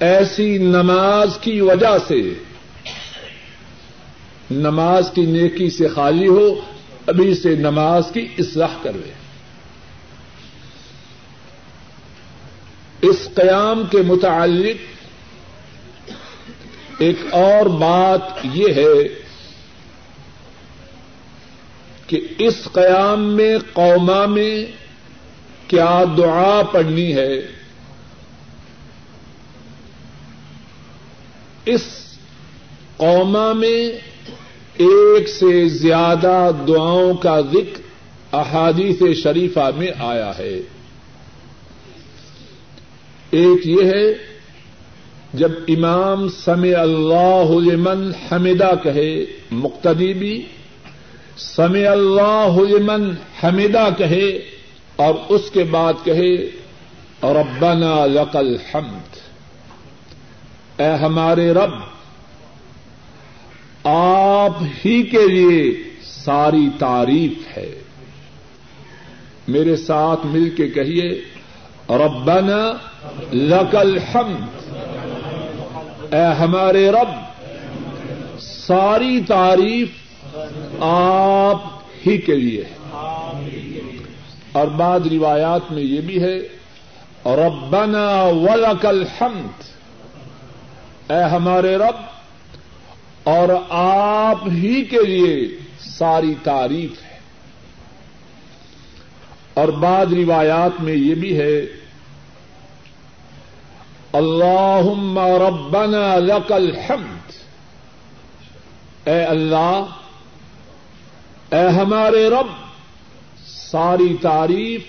[0.00, 2.20] ایسی نماز کی وجہ سے
[4.50, 6.60] نماز کی نیکی سے خالی ہو،
[7.06, 9.12] ابھی سے نماز کی اصلاح کرے
[13.02, 14.78] اس قیام کے متعلق
[16.98, 19.23] ایک اور بات یہ ہے
[22.06, 24.66] کہ اس قیام میں قوما میں
[25.68, 27.40] کیا دعا پڑھنی ہے؟
[31.64, 31.82] اس
[32.96, 33.90] قوما میں
[34.76, 37.82] ایک سے زیادہ دعاؤں کا ذکر
[38.36, 40.60] احادیث شریفہ میں آیا ہے۔
[43.30, 44.34] ایک یہ ہے،
[45.34, 50.46] جب امام سمع اللہ لمن حمدہ کہے، مقتدی بھی
[51.36, 54.26] سمع اللہ لمن حمدہ کہے
[54.96, 56.36] اور اس کے بعد کہے،
[57.22, 59.16] ربنا لک الحمد۔
[60.80, 61.70] اے ہمارے رب،
[63.84, 67.80] آپ ہی کے لیے ساری تعریف ہے۔
[69.48, 71.10] میرے ساتھ مل کے کہیے،
[71.88, 72.72] ربنا
[73.32, 74.74] لک الحمد۔
[76.14, 77.40] اے ہمارے رب،
[78.40, 80.03] ساری تعریف
[80.80, 81.62] آپ
[82.06, 82.74] ہی کے لیے ہے۔
[84.52, 86.38] اور بعض روایات میں یہ بھی ہے،
[87.24, 89.62] ربنا ولک الحمد۔
[91.10, 91.96] اے ہمارے رب،
[93.24, 97.18] اور آپ ہی کے لیے ساری تعریف ہے۔
[99.54, 101.60] اور بعض روایات میں یہ بھی ہے
[104.12, 104.80] اللہ
[105.48, 107.32] ربنا لک الحمد۔
[109.08, 109.84] اے اللہ
[111.54, 112.46] اے ہمارے رب،
[113.46, 114.82] ساری تعریف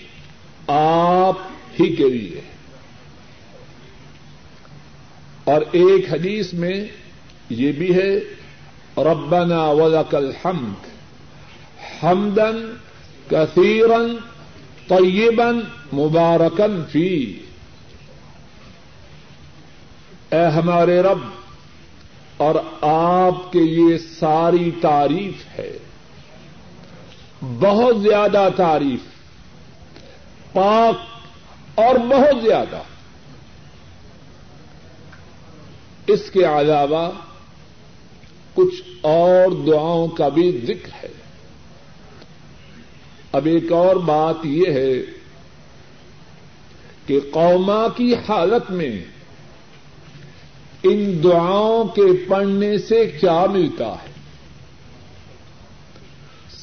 [0.70, 1.38] آپ
[1.80, 2.40] ہی کے لیے
[5.44, 6.84] اور ایک حدیث میں
[7.50, 8.18] یہ بھی ہے،
[8.96, 10.86] ربنا ولک الحمد
[12.02, 12.74] حمدن
[13.30, 14.16] کثیرن
[14.88, 15.60] طیبن
[15.92, 17.32] مبارکن فی۔
[20.30, 21.18] اے ہمارے رب،
[22.36, 25.78] اور آپ کے یہ ساری تعریف ہے۔
[27.60, 29.00] بہت زیادہ تعریف،
[30.52, 30.94] پاک
[31.74, 32.82] اور بہت زیادہ۔
[36.06, 37.10] اس کے علاوہ
[38.54, 41.12] کچھ اور دعاؤں کا بھی ذکر ہے۔
[43.32, 44.94] اب ایک اور بات یہ ہے
[47.06, 49.04] کہ قوما کی حالت میں
[50.82, 54.15] ان دعاؤں کے پڑھنے سے کیا ملتا ہے؟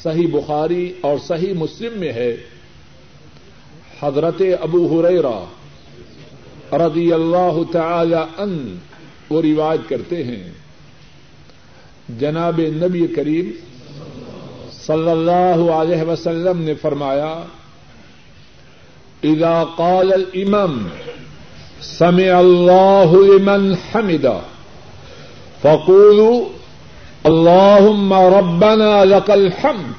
[0.04, 2.38] صحیح بخاری اور صحیح مسلم میں ہے۔
[4.01, 5.45] حضرت ابو ہریرا
[6.74, 8.78] رضی اللہ تعالی ان
[9.30, 10.51] وہ روایت کرتے ہیں۔
[12.20, 13.51] جناب نبی کریم
[14.72, 17.43] صلی اللہ علیہ وسلم نے فرمایا،
[19.24, 20.88] اذا قال الامام،
[21.82, 24.39] سمع اللہ لمن حمدا
[25.62, 26.62] فقولوا
[27.26, 29.93] اللهم ربنا لك الحمد،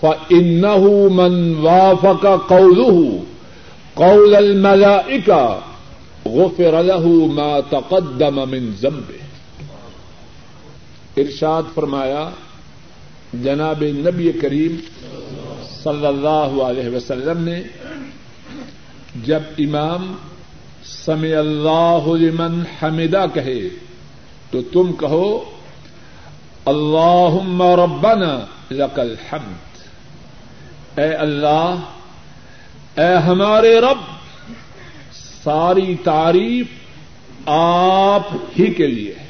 [0.00, 3.20] فإنه من وافق قوله،
[3.96, 5.62] قول الملائكة،
[6.26, 9.20] غفر له ما تقدم من ذنبه.
[11.16, 12.30] ارشاد فرمایا،
[13.42, 14.76] جناب نبی کریم
[15.82, 17.62] صلی اللہ علیہ وسلم نے،
[19.24, 20.14] جب امام
[20.84, 23.68] سمع اللہ لمن حمدہ کہے،
[24.50, 25.44] تو تم کہو
[26.64, 28.40] اللہ ربنا
[28.70, 29.80] لک الحمد
[30.98, 31.74] اے اللہ،
[32.96, 33.98] اے ہمارے رب،
[35.44, 36.66] ساری تعریف
[37.46, 39.26] آپ ہی کے لیے ہے۔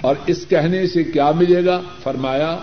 [0.00, 2.58] اور اس کہنے سے کیا ملے گا؟ فرمایا،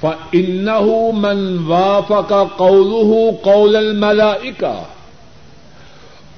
[0.00, 4.82] فَإِنَّهُ مَنْ وَافَقَ قَوْلُهُ قَوْلَ الْمَلَائِكَةِ،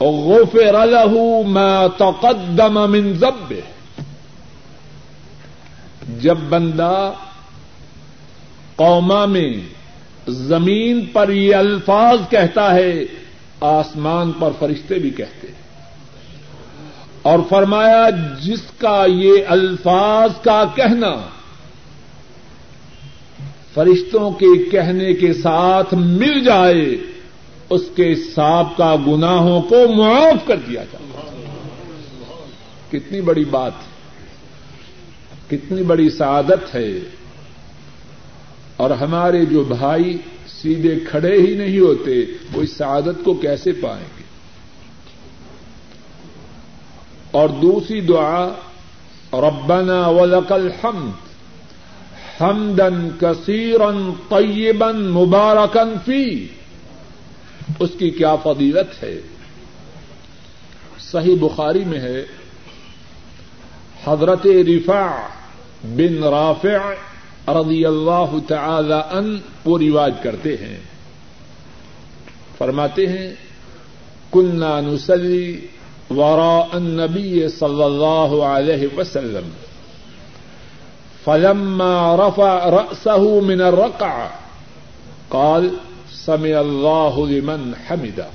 [0.00, 3.79] غُفِرَ لَهُ مَا تَقَدَّمَ مِنْ ذَبِّهِ
[6.18, 7.12] جب بندہ
[8.76, 9.54] قوما میں
[10.28, 13.04] زمین پر یہ الفاظ کہتا ہے،
[13.60, 15.54] آسمان پر فرشتے بھی کہتے ہیں۔
[17.22, 21.16] اور فرمایا، جس کا یہ الفاظ کا کہنا
[23.74, 26.96] فرشتوں کے کہنے کے ساتھ مل جائے،
[27.70, 31.10] اس کے سابقہ گناہوں کو معاف کر دیا جائے۔
[32.90, 33.72] کتنی بڑی بات۔
[35.50, 36.98] کتنی بڑی سعادت ہے
[38.76, 44.04] اور ہمارے جو بھائی سیدھے کھڑے ہی نہیں ہوتے، وہ اس سعادت کو کیسے پائیں
[44.18, 44.22] گے؟
[47.30, 48.48] اور دوسری دعا،
[49.32, 51.28] ربنا ولک الحمد
[52.40, 56.46] حمدن کثیرن طیبن مبارکن فی،
[57.78, 59.20] اس کی کیا فضیلت ہے؟
[60.98, 62.24] صحیح بخاری میں ہے،
[64.04, 65.39] حضرت رفاع
[65.84, 66.92] بن رافع
[67.48, 70.78] رضی اللہ تعالی ان وہ رواج کرتے ہیں۔
[72.58, 73.34] فرماتے ہیں
[74.32, 75.66] کنہ نسلی
[76.10, 79.48] وراء النبی صلی اللہ علیہ وسلم،
[81.24, 84.26] فلما رفع رأسه من الرقع،
[85.28, 85.68] قال،
[86.12, 88.28] سمع اللہ لمن حمدہ۔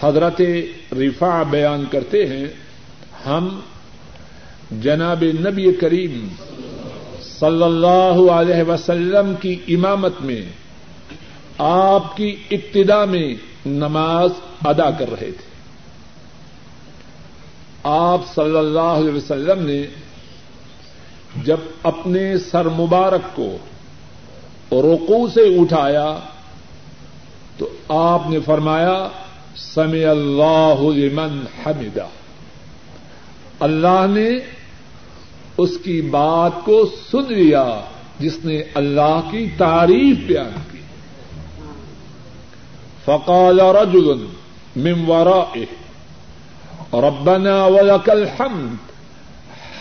[0.00, 0.40] حضرت
[0.92, 2.46] رفا بیان کرتے ہیں،
[3.26, 3.60] ہم
[4.80, 6.28] جناب نبی کریم
[7.40, 10.42] صلی اللہ علیہ وسلم کی امامت میں
[11.58, 13.34] آپ کی ابتدا میں
[13.66, 14.30] نماز
[14.64, 15.52] ادا کر رہے تھے۔
[17.82, 19.82] آپ صلی اللہ علیہ وسلم نے
[21.44, 23.56] جب اپنے سر مبارک کو
[24.72, 26.18] رقو سے اٹھایا
[27.58, 29.08] تو آپ نے فرمایا،
[29.56, 32.06] سمع اللہ لمن حمدہ۔
[33.60, 34.30] اللہ نے
[35.56, 37.80] اس کی بات کو سن لیا
[38.18, 40.78] جس نے اللہ کی تعریف بیان کی۔
[43.04, 44.26] فقال رجل
[44.76, 45.64] من ورائه،
[46.92, 48.92] ربنا ولك الحمد،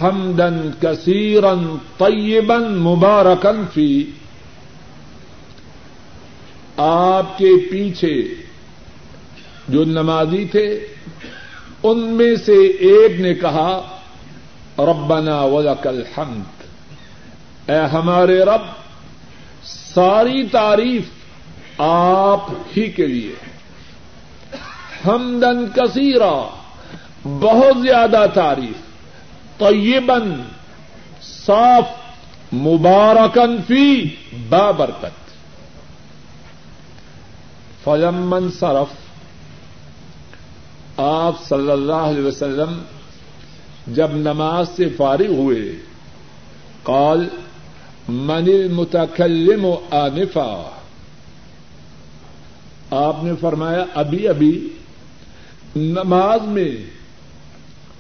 [0.02, 0.50] حمدا
[0.82, 1.54] كثيرا
[1.98, 4.06] طيبا مباركا فی۔
[6.78, 8.24] آپ کے پیچھے
[9.68, 10.88] جو نمازی تھے،
[11.84, 14.01] ان میں سے ایک نے کہا
[14.80, 16.64] ربنا ولک الحمد۔
[17.70, 18.62] اے ہمارے رب،
[19.64, 21.04] ساری تعریف
[21.78, 22.46] آپ
[22.78, 23.36] ہی کے لیے۔
[25.06, 26.48] حمدن کثیرا،
[27.24, 28.92] بہت زیادہ تعریف۔
[29.60, 30.44] طیبن
[31.22, 31.84] صاف
[32.54, 34.16] مبارکن فی
[34.50, 35.32] بابرکت۔
[37.84, 39.12] فلمن صرف
[41.00, 42.82] آپ صلی اللہ علیہ وسلم
[43.88, 45.76] جب نماز سے فارغ ہوئے،
[46.84, 47.28] قال،
[48.10, 50.80] من المتکلم آنفا۔
[52.92, 54.68] آپ نے فرمایا، ابھی ابھی،
[55.76, 56.72] نماز میں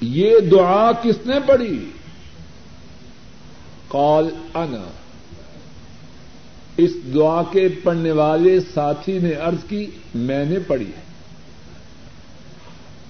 [0.02, 1.92] یہ دعا کس نے پڑھی؟
[3.88, 4.92] قال، انا۔
[6.78, 10.92] اس دعا کے پڑھنے والے ساتھی نے ارض کی، میں نے پڑھی۔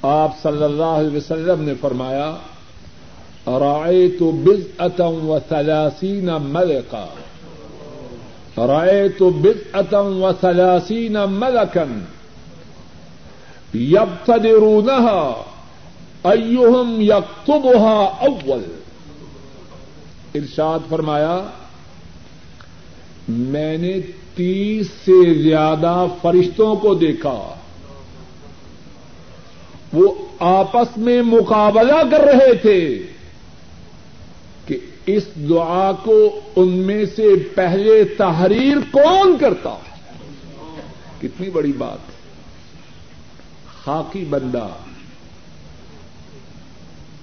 [0.02, 2.36] آپ صلی اللہ علیہ وسلم نے فرمایا
[3.48, 7.06] رأيت بزءة وثلاثين ملكا.
[8.58, 11.86] رأيت بزءة وثلاثين ملكا
[13.76, 15.32] يبتدرونها.
[16.32, 18.62] أيهم يكتبها أول.
[20.36, 21.40] ارشاد فرمایا،
[23.30, 24.02] میں نے
[24.36, 27.56] تیس سے زیادہ فرشتوں کو دیکھا۔
[29.94, 33.04] وہ آپس میں مقابلہ کر رہے تھے۔
[35.06, 39.78] اس دعا کو ان میں سے پہلے تحریر کون کرتا؟
[41.22, 42.12] کتنی بڑی بات.
[43.86, 44.68] خاکی بندہ.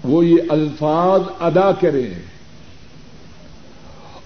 [0.05, 2.15] وہ یہ الفاظ ادا کریں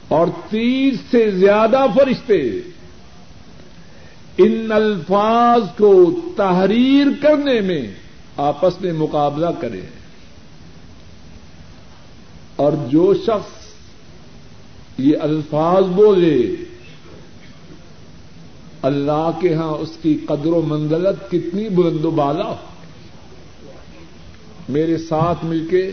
[0.08, 2.60] اور تیس سے زیادہ فرشتے.
[4.38, 7.82] ان الفاظ کو تحریر کرنے میں
[8.36, 10.01] آپس میں مقابلہ کریں
[12.62, 13.50] اور جو شخص
[14.98, 16.56] یہ الفاظ بولے،
[18.82, 22.54] اللہ کے ہاں اس کی قدر و منزلت کتنی بلند و بالا
[24.68, 25.90] میرے ساتھ مل کے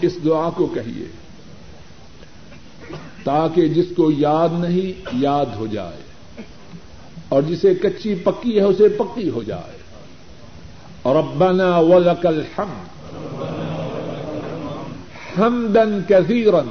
[0.00, 1.06] اس دعا کو کہیے،
[3.24, 6.42] تاکہ جس کو یاد نہیں، یاد ہو جائے۔
[7.28, 9.78] اور جسے کچی پکی ہے، اسے پکی ہو جائے۔
[11.02, 12.97] اور ربنا ولک الحمد
[15.38, 16.66] حمدا كثيرا.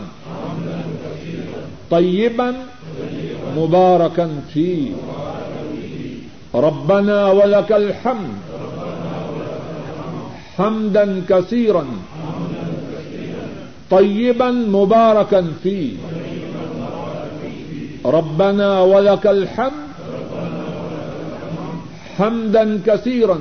[1.92, 2.54] طيبا
[3.58, 4.90] مباركا فيه.
[6.56, 8.34] ربنا ولك الحمد.
[10.58, 11.86] حمدا كثيرا.
[13.92, 15.92] طيبا مباركا فيه.
[18.06, 19.88] ربنا ولك الحمد.
[22.18, 23.40] حمدا كثيرا.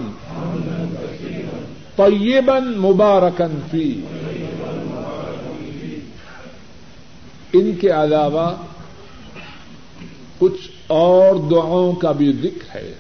[1.99, 4.16] طيبا مباركا فيه.
[7.59, 8.51] ان کے علاوہ
[10.39, 12.95] کچھ اور دعاؤں کا بھی ذکر ہے۔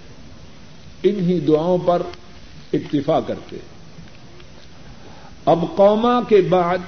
[1.03, 2.03] انہی دعاؤں پر
[2.73, 3.57] اکتفا کرتے۔
[5.45, 6.79] اب قوما کے بعد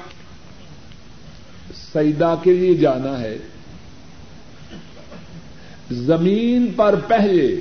[1.92, 3.38] سیدا کے لیے جانا ہے۔
[5.90, 7.60] زمین پر پہلے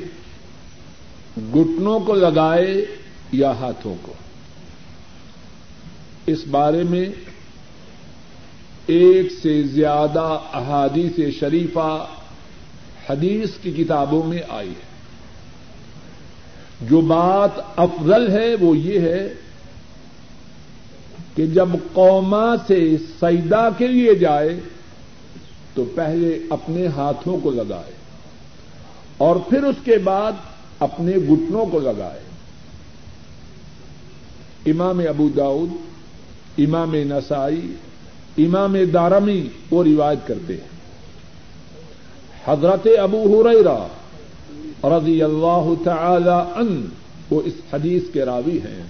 [1.38, 2.86] گٹنوں کو لگائے
[3.32, 4.14] یا ہاتھوں کو۔
[6.26, 7.05] اس بارے میں
[8.88, 12.08] ایک سے زیادہ احادیث شریفہ
[13.10, 14.88] حدیث کی کتابوں میں آئی ہے۔
[16.82, 19.34] جو بات افضل ہے وہ یہ ہے
[21.36, 24.60] کہ جب قوما سے سیدا کے لیے جائے
[25.74, 27.94] تو پہلے اپنے ہاتھوں کو لگائے
[29.18, 30.32] اور پھر اس کے بعد
[30.80, 32.20] اپنے گٹنوں کو لگائے۔
[34.72, 35.70] امام ابو داؤد،
[36.58, 37.76] امام نسائی
[38.38, 40.78] امام دارمی وہ روایت کرتے ہیں۔
[42.46, 43.88] حضرت ابو ہریرا
[44.84, 46.86] رضی اللہ تعالی ان
[47.30, 48.84] وہ اس حدیث کے راوی ہیں۔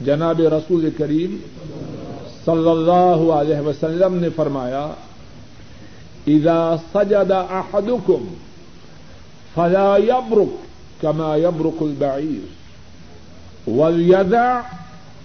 [0.00, 1.36] جناب رسول کریم
[2.44, 4.90] صلی اللہ علیہ وسلم نے فرمایا،
[6.26, 8.34] اذا سجد احدكم
[9.54, 10.66] فلا يبرك
[11.00, 12.66] كما يبرك البعير
[13.68, 14.60] وليدع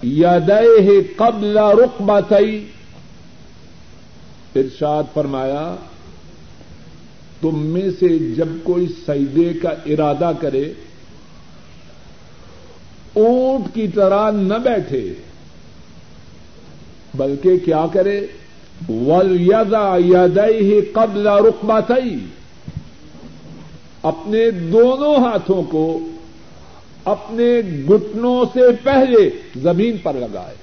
[0.03, 2.59] يديه قبل ركبتي
[4.55, 5.75] ارشاد فرمایا،
[7.41, 10.63] تم میں سے جب کوئی سجدے کا ارادہ کرے،
[13.13, 15.03] اونٹ کی طرح نہ بیٹھے،
[17.17, 18.19] بلکہ کیا کرے؟
[18.89, 21.79] ول یدا یدئی ہی قبل رقبہ
[24.03, 25.83] اپنے دونوں ہاتھوں کو
[27.05, 30.55] اپنے گٹنوں سے پہلے زمین پر لگائے۔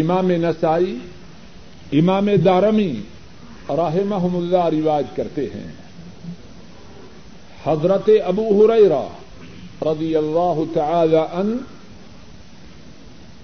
[0.00, 0.98] امام نسائی،
[1.92, 3.00] امام دارمی
[3.68, 5.72] رحمہم اللہ روایت کرتے ہیں۔
[7.66, 9.08] حضرت ابو ہریرا
[9.82, 11.56] رضی اللہ تعالی ان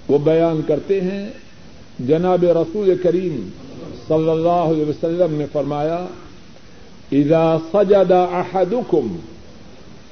[0.09, 1.31] وہ بیان کرتے ہیں۔
[1.99, 3.49] جناب رسول کریم
[4.09, 6.07] صلی اللہ علیہ وسلم نے فرمایا
[7.13, 9.17] اذا سجد احدكم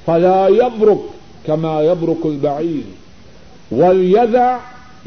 [0.05, 1.01] فلا يبرك
[1.45, 3.03] كما يبرك البعير
[3.71, 4.57] وليدع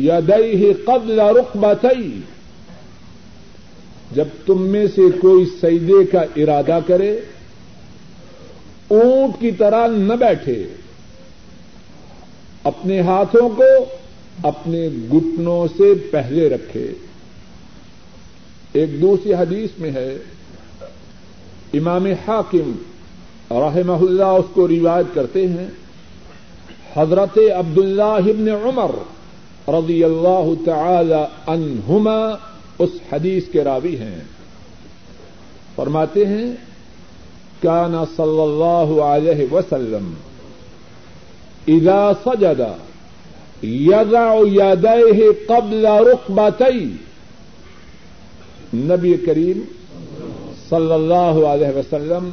[0.01, 2.21] يديه قبل ركبتيه.
[4.13, 7.21] جب تم میں سے کوئی سجدے کا ارادہ کرے،
[8.89, 10.65] اونٹ کی طرح نہ بیٹھے،
[12.65, 13.85] اپنے ہاتھوں کو
[14.43, 16.93] اپنے گٹنوں سے پہلے رکھے۔
[18.73, 20.17] ایک دوسری حدیث میں ہے
[21.73, 22.73] امام حاکم
[23.51, 25.67] رحمہ اللہ اس کو روایت کرتے ہیں،
[26.97, 28.91] حضرت عبد اللہ ابن عمر
[29.69, 32.35] رضی اللہ تعالی عنہما
[32.79, 34.21] اس حدیث کے راوی ہیں۔
[35.77, 36.53] فرماتے ہیں
[37.63, 40.15] کانا صلی اللہ علیہ وسلم
[41.69, 42.61] اذا سجد
[43.65, 46.93] یضع یدیہ قبل رکبتئی
[48.75, 49.61] نبی کریم
[50.69, 52.29] صلی اللہ علیہ وسلم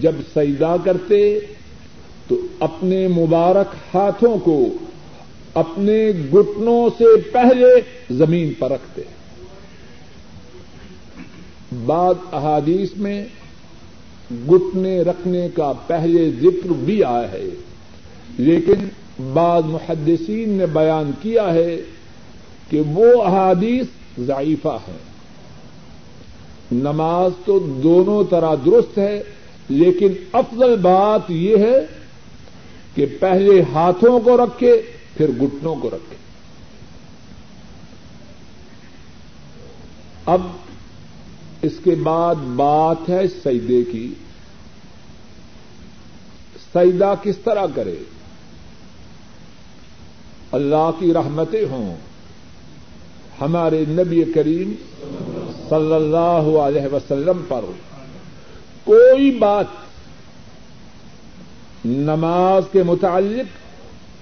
[0.00, 1.18] جب سجدہ کرتے
[2.28, 4.58] تو اپنے مبارک ہاتھوں کو
[5.54, 5.96] اپنے
[6.34, 7.66] گٹنوں سے پہلے
[8.14, 9.02] زمین پر رکھتے
[11.86, 13.24] بعد احادیث میں
[14.50, 17.48] گٹنے رکھنے کا پہلے ذکر بھی آیا ہے،
[18.38, 18.88] لیکن
[19.32, 21.76] بعض محدثین نے بیان کیا ہے
[22.70, 23.86] کہ وہ احادیث
[24.26, 24.96] ضعیفہ ہے
[26.72, 29.22] نماز تو دونوں طرح درست ہے،
[29.68, 31.86] لیکن افضل بات یہ ہے
[32.94, 34.82] کہ پہلے ہاتھوں کو رکھے،
[35.16, 36.16] پھر گٹنوں کو رکھے۔
[40.26, 40.40] اب
[41.62, 44.14] اس کے بعد بات ہے سیدے کی۔
[46.72, 47.94] سیدہ کس طرح کرے؟
[50.52, 51.96] اللہ کی رحمتیں ہوں۔
[53.40, 54.74] ہمارے نبی کریم
[55.68, 57.60] صلی اللہ علیہ وسلم پر
[58.84, 59.64] کوئی بات
[61.84, 63.64] نماز کے متعلق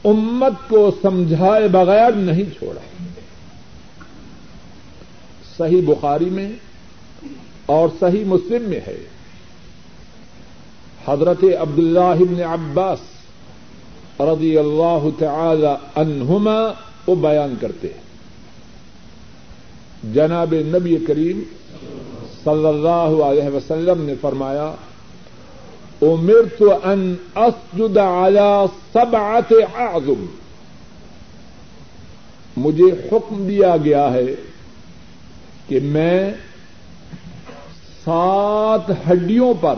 [0.07, 2.81] امت کو سمجھائے بغیر نہیں چھوڑا۔
[5.57, 6.53] صحیح بخاری میں
[7.67, 8.99] اور صحیح مسلم میں ہے۔
[11.09, 12.99] حضرت عبد اللہ عباس
[14.21, 16.73] رضی اللہ تعالی عنہما
[17.07, 18.12] وہ بیان کرتے ہیں۔
[20.03, 21.43] جناب نبی کریم
[22.45, 24.75] صلی اللہ علیہ وسلم نے فرمایا،
[26.03, 30.27] امرت ان اسجد على سبعة اعظم.
[32.57, 34.35] مجھے حکم دیا گیا ہے
[35.69, 36.31] کہ میں
[38.05, 39.75] سات ہڈیوں پر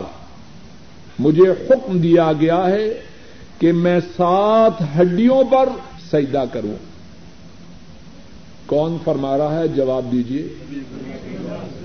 [1.19, 3.01] مجھے حکم دیا گیا ہے
[3.59, 5.69] کہ میں سات ہڈیوں پر
[6.11, 6.94] سجدہ کروں۔
[8.65, 10.47] کون فرما رہا ہے؟ جواب دیجیے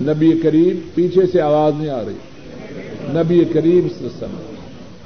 [0.01, 2.13] نبی کریم پیچھے سے آواز نہیں آ رہی۔
[3.01, 4.53] نبی کریم سسم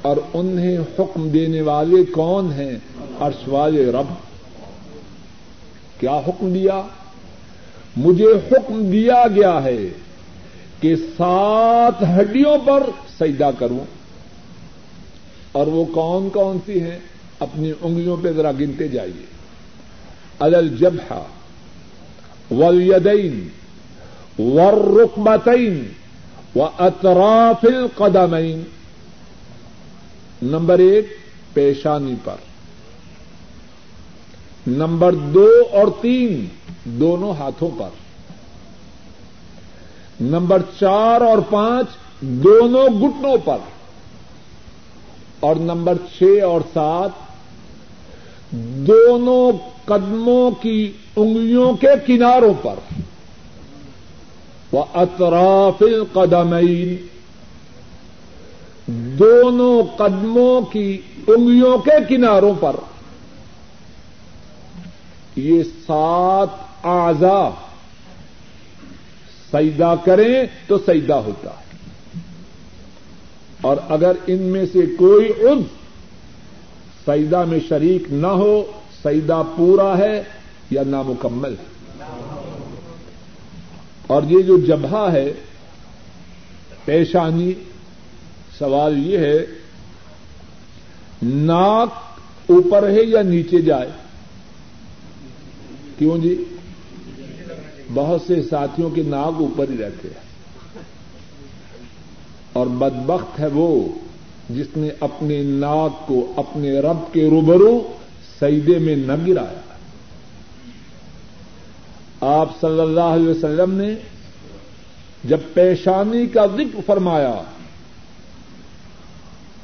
[0.02, 2.76] اور انہیں حکم دینے والے کون ہیں؟
[3.20, 4.12] عرش والے رب،
[6.00, 6.82] کیا حکم دیا؟
[7.96, 9.88] مجھے حکم دیا گیا ہے
[10.80, 12.90] کہ سات ہڈیوں پر
[13.20, 13.84] سجدہ کروں۔
[15.52, 16.98] اور وہ کون کون سی ہیں؟
[17.40, 19.26] اپنی انگلیوں پہ ذرا گنتے جائیے۔
[20.38, 21.22] الل جبہ
[22.50, 23.48] ولیدین
[24.38, 25.92] ور رقبتین
[26.56, 28.62] و اطراف القدمین
[30.42, 31.06] نمبر ایک،
[31.52, 32.34] پیشانی پر.
[34.66, 36.46] نمبر دو اور تین،
[36.84, 37.88] دونوں ہاتھوں پر.
[40.20, 41.86] نمبر چار اور پانچ،
[42.20, 43.58] دونوں گٹنوں پر.
[45.40, 47.25] اور نمبر چھ اور سات
[48.52, 49.52] دونوں
[49.84, 52.74] قدموں کی انگلیوں کے کناروں پر۔
[54.72, 57.06] وہ اطراف القدمین
[59.18, 62.76] دونوں قدموں کی انگلیوں کے کناروں پر۔
[65.36, 66.48] یہ سات
[66.82, 67.50] آزا
[69.52, 71.66] سجدہ کریں تو سجدہ ہوتا ہے۔
[73.60, 75.85] اور اگر ان میں سے کوئی عز
[77.06, 78.72] سجدہ میں شریک نہ ہو،
[79.04, 80.22] سجدہ پورا ہے
[80.70, 81.64] یا نامکمل ہے؟
[84.06, 85.32] اور یہ جو جبہ ہے،
[86.84, 87.52] پیشانی،
[88.58, 89.46] سوال یہ ہے،
[91.22, 91.88] ناک
[92.50, 93.88] اوپر ہے یا نیچے جائے؟
[95.98, 96.44] کیوں جی؟
[97.94, 100.26] بہت سے ساتھیوں کے ناک اوپر ہی رہتے ہیں۔
[102.52, 103.88] اور بدبخت ہے وہ
[104.50, 107.92] جس نے اپنے ناک کو اپنے رب کے روبرو
[108.38, 109.60] سیدے میں نہ گرایا۔
[112.20, 113.94] آپ صلی اللہ علیہ وسلم نے
[115.24, 117.42] جب پیشانی کا ذکر فرمایا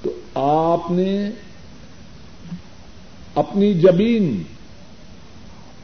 [0.03, 0.11] تو
[0.41, 1.31] آپ نے
[3.35, 4.43] اپنی جبین،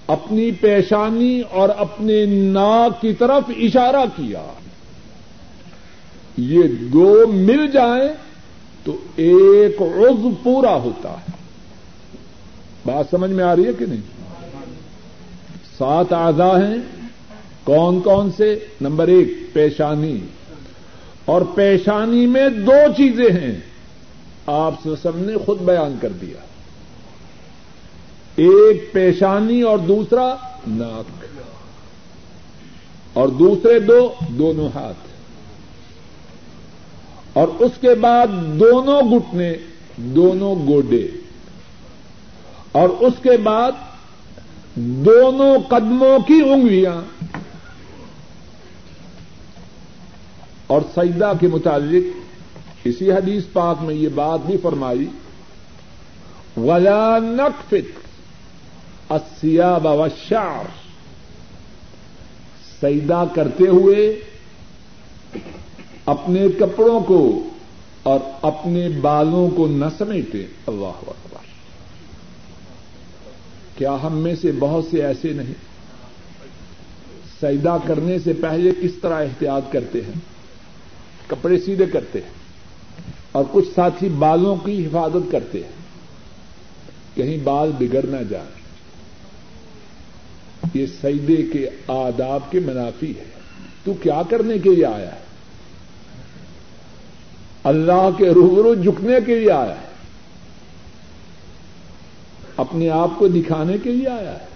[0.07, 4.47] اپنی پیشانی اور اپنے ناک کی طرف اشارہ کیا۔
[6.37, 6.62] یہ
[6.93, 8.28] دو مل جائیں
[8.89, 11.32] تو ایک عضو پورا ہوتا ہے۔
[12.85, 14.01] بات سمجھ میں آ رہی ہے کہ نہیں؟
[15.78, 17.06] سات آزا ہیں۔
[17.65, 20.20] کون کون سے؟ نمبر ایک، پیشانی۔
[21.24, 23.60] اور پیشانی میں دو چیزیں ہیں۔
[24.47, 26.40] آپ سب نے خود بیان کر دیا۔
[28.36, 30.35] ایک پیشانی اور دوسرا
[30.66, 31.24] ناک۔
[33.12, 35.08] اور دوسرے دو، دونوں ہاتھ۔
[37.39, 39.52] اور اس کے بعد دونوں گٹنے
[39.97, 41.09] دونوں گوڈے۔
[42.73, 43.73] اور اس کے بعد
[44.74, 47.27] دونوں قدموں کی انگلیاں۔
[50.66, 52.16] اور سجدہ کے متعلق
[52.85, 55.06] اسی حدیث پاک میں یہ بات بھی فرمائی،
[56.56, 57.98] ولا نقفت
[59.10, 60.65] اسیاب وشار
[62.82, 64.20] سجدہ کرتے ہوئے
[66.09, 67.49] اپنے کپڑوں کو
[68.03, 71.47] اور اپنے بالوں کو نہ سمیٹے۔ اللہ اکبر۔
[73.77, 75.55] کیا ہم میں سے بہت سے ایسے نہیں؟
[77.41, 80.21] سجدہ کرنے سے پہلے کس طرح احتیاط کرتے ہیں؟
[81.27, 82.33] کپڑے سیدھے کرتے ہیں
[83.33, 85.73] اور کچھ ساتھی بالوں کی حفاظت کرتے ہیں۔
[87.15, 88.61] کہیں بال بگڑ نہ جائیں
[90.75, 93.25] یہ سجدے کے آداب کے منافی ہے
[93.85, 95.28] تو کیا کرنے کے لیے آیا ہے؟
[97.69, 99.86] اللہ کے روبرو جھکنے کے لیے آیا ہے۔
[102.57, 104.47] اپنے آپ کو دکھانے کے لیے آیا ہے۔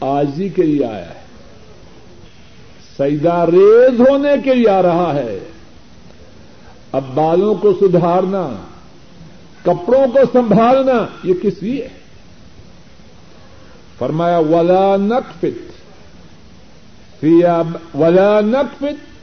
[0.00, 1.20] آجی کے لیے آیا ہے۔
[2.96, 5.38] سیدا ریز ہونے کے لیے آ رہا ہے۔
[6.92, 8.48] اب بالوں کو سدھارنا،
[9.62, 11.88] کپڑوں کو سنبھالنا، یہ کس لیے؟
[13.98, 15.84] فرمایا، ولا نقفت
[17.94, 19.15] ولا نقفت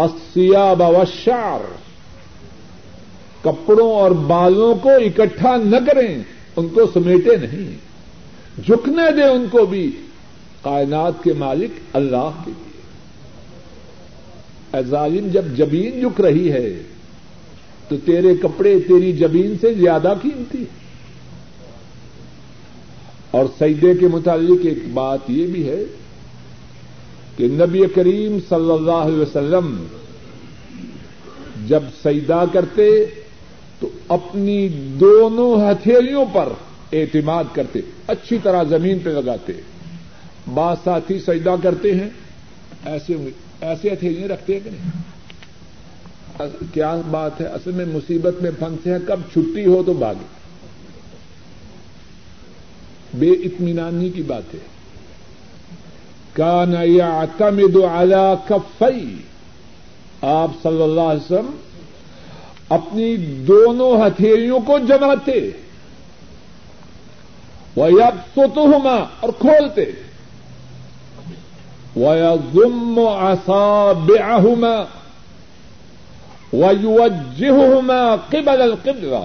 [0.00, 1.60] السیاب والشعر۔
[3.42, 6.22] کپڑوں اور بالوں کو اکٹھا نہ کریں،
[6.56, 7.76] ان کو سمیٹے نہیں۔
[8.62, 9.90] جھکنے دیں ان کو بھی،
[10.62, 12.70] کائنات کے مالک اللہ کے لیے۔
[14.82, 16.82] ظالم، جب جبین جھک رہی ہے،
[17.88, 20.64] تو تیرے کپڑے تیری جبین سے زیادہ قیمتی
[23.30, 25.84] اور سیدے کے متعلق ایک بات یہ بھی ہے
[27.40, 29.86] کہ نبی کریم صلی اللہ علیہ وسلم
[31.66, 33.06] جب سیدا کرتے
[33.80, 34.68] تو اپنی
[35.00, 36.48] دونوں ہتھیلیوں پر
[36.92, 39.52] اعتماد کرتے، اچھی طرح زمین پہ لگاتے۔
[40.54, 42.10] بعض ساتھی سجدہ کرتے ہیں،
[42.84, 43.14] ایسے
[43.60, 44.90] ایسے ہتھیلیاں رکھتے ہیں کہ نہیں؟
[46.74, 50.24] کیا بات ہے؟ اصل میں مصیبت میں پھنسے ہیں، کب چھٹی ہو تو بھاگے۔
[53.14, 54.79] بے اطمینانی کی بات ہے۔
[56.40, 59.06] کا نیا کمد اعلی کفئی
[60.22, 61.50] آپ صلی اللہ علیہ وسلم
[62.68, 63.16] اپنی
[63.48, 65.38] دونوں ہتھیلیوں کو جماتے
[67.76, 69.84] وہ اب سوتوما اور کھولتے،
[71.96, 74.76] ويضم أصابعهما
[76.52, 79.22] ويوجههما قبل القبلة.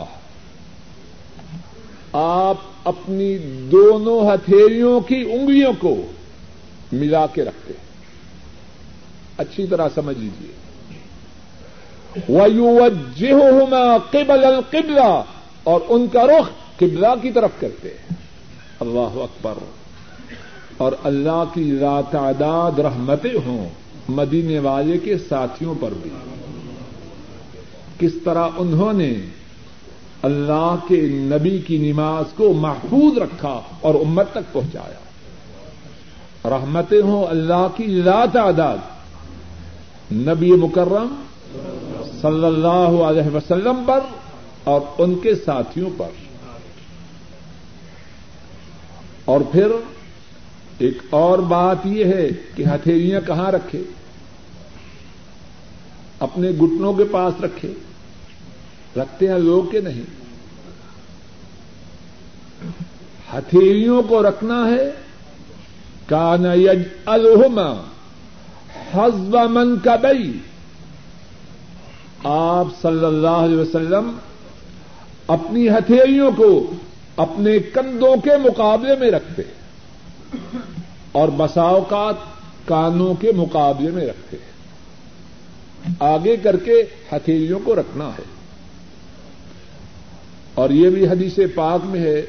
[2.14, 3.38] آپ اپنی
[3.72, 5.96] دونوں ہتھیلیوں کی انگلیوں کو
[6.91, 7.74] ملا کے رکھتے
[9.38, 10.52] اچھی طرح سمجھ لیجیے
[12.30, 15.22] وَيُوَجِّهُهُمَا قِبَلَ الْقِبْلَةِ،
[15.64, 16.49] اور ان کا رخ
[16.80, 17.90] قبلہ کی طرف کرتے
[18.80, 19.53] اللہ اکبر۔
[20.78, 21.78] اور اللہ کی
[22.12, 23.70] تعداد رحمتیں ہوں
[24.10, 26.10] مدینے والے کے ساتھیوں پر بھی۔
[27.99, 29.14] کس طرح انہوں نے
[30.22, 35.05] اللہ کے نبی کی نماز کو محفوظ رکھا اور امت تک پہنچایا۔
[36.50, 38.78] رحمتیں ہوں اللہ کی لا تعداد
[40.12, 41.24] نبی مکرم
[42.22, 44.00] صلی اللہ علیہ وسلم پر
[44.64, 46.08] اور ان کے ساتھیوں پر۔
[49.26, 49.68] اور پھر
[50.78, 53.82] ایک اور بات یہ ہے کہ ہتھیلیاں کہاں رکھے؟
[56.20, 57.74] اپنے گٹنوں کے پاس رکھے۔
[58.98, 60.04] رکھتے ہیں لوگ کے نہیں۔
[63.34, 65.05] ہتھیلیوں کو رکھنا ہے
[66.10, 67.72] کان یج الحما
[68.94, 70.32] حزب من کا بئی
[72.23, 74.11] آپ صلی اللہ علیہ وسلم
[75.27, 76.49] اپنی ہتھیلیوں کو
[77.18, 79.44] اپنے کندھوں کے مقابلے میں رکھتے
[81.11, 82.15] اور بساوقات
[82.65, 84.38] کانوں کے مقابلے میں رکھتے
[85.99, 88.23] آگے کر کے ہتھیلیوں کو رکھنا ہے
[90.56, 92.22] اور یہ بھی حدیث پاک میں ہے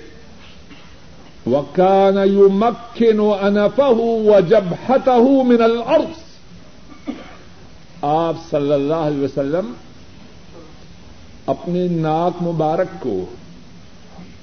[1.46, 3.80] وکان یو مکھن و انف
[4.48, 5.08] جب ہت
[5.46, 6.24] من الارض
[8.02, 9.72] آپ صلی اللہ علیہ وسلم
[11.46, 13.24] اپنے ناک مبارک کو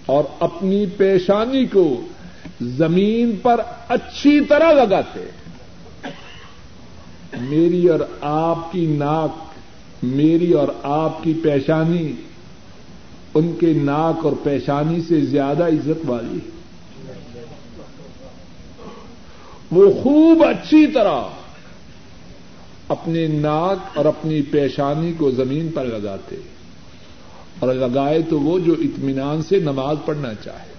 [0.06, 2.02] اور اپنی پیشانی کو
[2.62, 5.26] زمین پر اچھی طرح لگاتے.
[7.42, 9.32] میری اور آپ کی ناک،
[10.04, 12.12] میری اور آپ کی پیشانی،
[13.34, 16.53] ان کے ناک اور پیشانی سے زیادہ عزت والی ہے۔
[19.74, 21.22] وہ خوب اچھی طرح
[22.88, 26.36] اپنے ناک اور اپنی پیشانی کو زمین پر لگاتے
[27.60, 30.74] اور لگائے تو وہ جو اطمینان سے نماز پڑھنا چاہے۔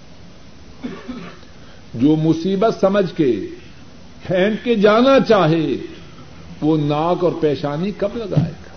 [1.93, 3.47] جو مصیبت سمجھ کے
[4.27, 5.67] پھینک کے جانا چاہے،
[6.61, 8.75] وہ ناک اور پیشانی کب لگائے گا؟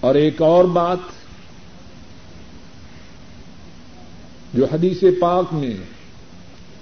[0.00, 1.19] اور ایک اور بات
[4.54, 5.74] جو حدیث پاک میں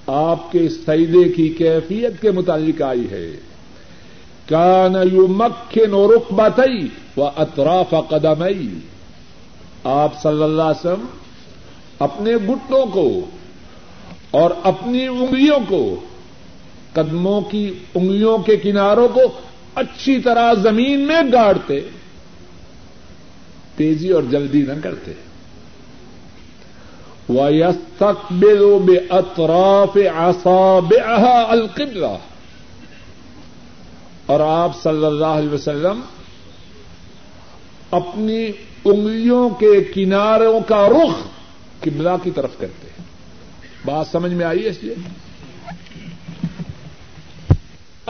[0.06, 3.30] آپ کے سیدے کی کیفیت کے متعلق آئی ہے۔
[4.48, 6.40] کان یو مکھ نو رخ
[7.16, 8.68] و اطراف قدمئی۔
[9.84, 11.06] آپ صلی اللہ علیہ وسلم
[11.98, 13.26] اپنے گٹوں کو
[14.30, 16.00] اور اپنی انگلیوں کو،
[16.92, 19.20] قدموں کی انگلیوں کے کناروں کو
[19.74, 21.80] اچھی طرح زمین میں گاڑتے،
[23.76, 25.12] تیزی اور جلدی نہ کرتے۔
[27.28, 32.10] وَيَسْتَقْبِلُ بِأَطْرَافِ أَصَابِعَهَا الْقِبْلَةِ
[34.26, 36.00] اور آپ صلی اللہ علیہ وسلم
[37.90, 38.50] اپنی
[38.84, 41.26] انگلیوں کے کناروں کا رخ
[41.80, 43.04] قبلہ کی طرف کرتے ہیں۔
[43.84, 44.94] بات سمجھ میں آئی ہے اس لیے؟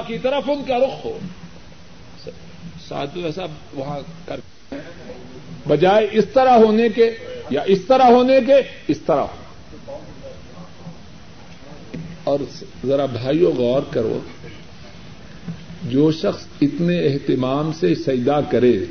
[0.07, 1.19] کی طرف ان کا رخ ہو۔
[2.89, 3.43] ساتھ ایسا
[3.75, 4.41] وہاں کر
[5.69, 7.17] بجائے اس طرح ہونے کے
[7.51, 8.55] یا اس طرح ہونے کے
[8.89, 9.99] اس طرح ہو۔
[12.25, 12.39] اور
[12.87, 14.19] ذرا بھائیوں غور کرو،
[15.83, 18.85] جو شخص اتنے اہتمام سے سجدہ کرے،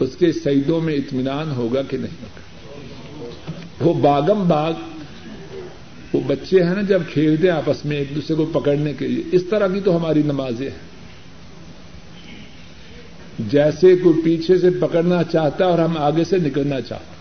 [0.00, 2.24] اس کے سجدوں میں اطمینان ہوگا کہ نہیں؟
[3.80, 4.72] وہ باغم باغ،
[6.12, 9.24] وہ بچے ہیں نا جب کھیلتے ہیں آپس میں ایک دوسرے کو پکڑنے کے لیے،
[9.32, 10.88] اس طرح کی تو ہماری نمازیں ہیں۔
[13.38, 17.17] جیسے کوئی پیچھے سے پکڑنا چاہتا ہے اور ہم آگے سے نکلنا چاہتے ہیں۔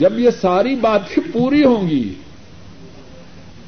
[0.00, 2.14] جب یہ ساری باتیں پوری ہوں گی،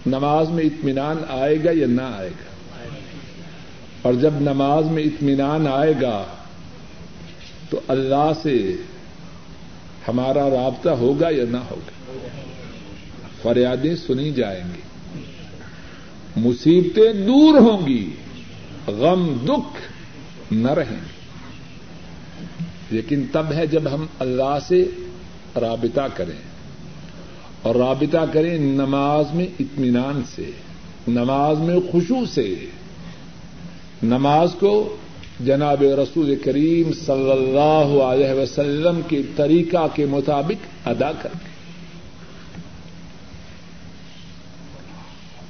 [0.06, 2.76] نماز میں اطمینان آئے گا یا نہ آئے گا؟
[4.02, 6.24] اور جب نماز میں اطمینان آئے گا،
[7.70, 8.76] تو اللہ سے
[10.08, 12.12] ہمارا رابطہ ہوگا یا نہ ہوگا؟
[13.42, 14.80] فریادیں سنی جائیں گی۔
[16.36, 18.10] مصیبتیں دور ہوں گی،
[18.86, 19.80] غم، دکھ
[20.52, 21.12] نہ رہیں گے۔
[22.90, 24.84] لیکن تب ہے جب ہم اللہ سے
[25.60, 26.52] رابطہ کریں۔
[27.62, 30.50] اور رابطہ کریں نماز میں اطمینان سے،
[31.08, 32.66] نماز میں خوشو سے۔
[34.02, 34.96] نماز کو
[35.40, 41.48] جناب رسول کریم صلی اللہ علیہ وسلم کے طریقہ کے مطابق ادا کر کے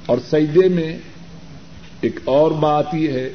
[0.05, 0.97] اور سجدے میں
[2.01, 3.33] ایک اور بات یہ ہے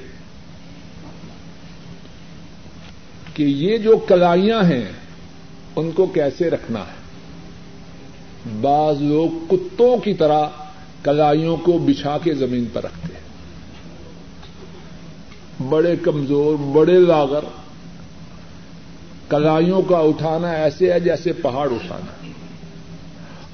[3.34, 4.92] کہ یہ جو کلائیاں ہیں
[5.78, 6.98] ان کو کیسے رکھنا ہے؟
[8.60, 10.46] بعض لوگ کتوں کی طرح
[11.02, 13.28] کلائیوں کو بچھا کے زمین پر رکھتے ہیں۔
[15.68, 17.40] بڑے کمزور، بڑے لاگر
[19.28, 22.28] کلائیوں کا اٹھانا ایسے ہے جیسے پہاڑ اٹھانا۔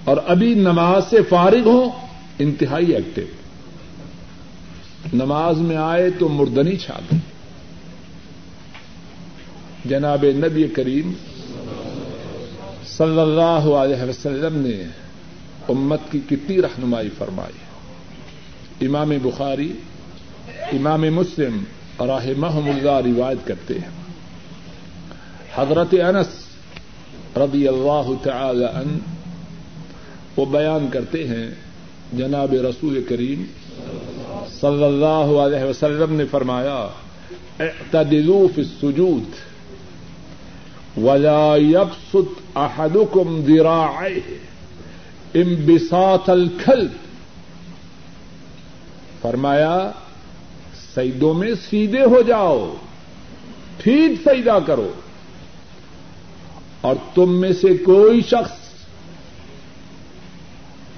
[0.05, 1.91] اور ابھی نماز سے فارغ ہوں،
[2.39, 3.27] انتہائی ایکٹیو۔
[5.13, 7.19] نماز میں آئے تو مردنی چھا گئی
[9.85, 11.13] جناب نبی کریم
[12.97, 14.83] صلی اللہ علیہ وسلم نے
[15.69, 17.65] امت کی کتنی رہنمائی فرمائی۔
[18.87, 19.73] امام بخاری،
[20.49, 21.65] امام مسلم
[22.07, 23.91] راہ محم اللہ روایت کرتے ہیں۔
[25.55, 26.27] حضرت انس
[27.37, 28.99] رضی اللہ تعالی عنہ
[30.37, 31.51] وہ بیان کرتے ہیں،
[32.13, 33.45] جناب رسول کریم
[34.61, 36.89] صلی اللہ علیہ وسلم نے فرمایا،
[37.61, 39.54] اعتدلوا فی السجود۔
[40.97, 44.37] ولا يبسط احدكم ذراعيه
[45.35, 46.91] انبساط الكلب
[49.23, 49.91] فرمایا،
[50.95, 52.75] سیدوں میں سیدھے ہو جاؤ
[53.77, 54.93] ٹھیک سیدا کرو۔
[56.81, 58.65] اور تم میں سے کوئی شخص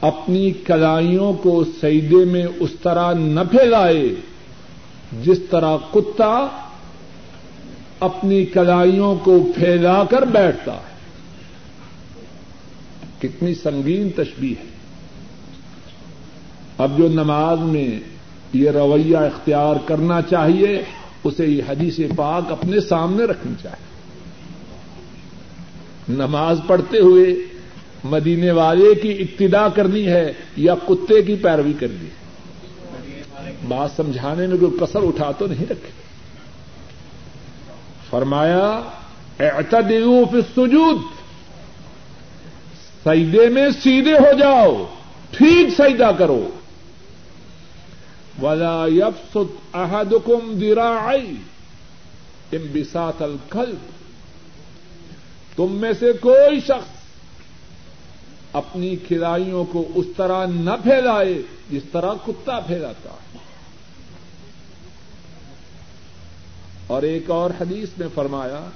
[0.00, 4.14] اپنی کلائیوں کو سیدے میں اس طرح نہ پھیلائے
[5.22, 6.46] جس طرح کتا
[8.00, 10.96] اپنی کلائیوں کو پھیلا کر بیٹھتا ہے۔
[13.18, 14.64] کتنی سنگین تشبیح ہے۔
[16.78, 18.00] اب جو نماز میں
[18.52, 20.82] یہ رویہ اختیار کرنا چاہیے،
[21.24, 23.86] اسے یہ حدیث پاک اپنے سامنے رکھنی چاہیے۔
[26.08, 27.34] نماز پڑھتے ہوئے
[28.04, 32.26] مدینے والے کی ابتدا کرنی ہے یا کتے کی پیروی کرنی ہے؟
[33.68, 36.05] بات سمجھانے میں کوئی کسر اٹھا تو نہیں رکھے۔
[38.10, 38.82] فرمایا
[39.40, 40.96] اعتدلوا فی السجود،
[43.04, 44.84] سجدے میں سیدھے ہو جاؤ
[45.30, 46.48] ٹھیک سجدہ کرو۔
[48.42, 51.32] ولا يبسط احدكم ذراعي
[52.52, 53.76] انبساط القلب۔
[55.56, 56.96] تم میں سے کوئی شخص
[58.52, 63.38] اپنی کھلائیوں کو اس طرح نہ پھیلائے جس طرح کتا پھیلاتا ہے۔
[66.86, 68.68] اور ایک اور حدیث میں فرمایا،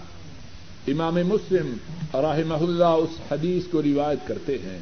[0.89, 1.77] امام مسلم
[2.15, 4.79] رحمہ اللہ اس حدیث کو روایت کرتے ہیں۔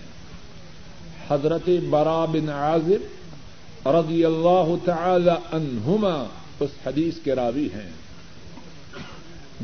[1.28, 6.26] حضرت برا بن عازب رضی اللہ تعالی عنہما
[6.60, 7.90] اس حدیث کے راوی ہیں۔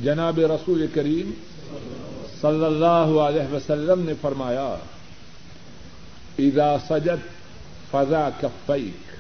[0.05, 1.31] جناب رسول کریم
[2.41, 4.74] صلی اللہ علیہ وسلم نے فرمایا،
[6.39, 7.27] اذا سجد
[7.91, 9.15] فضا کفیک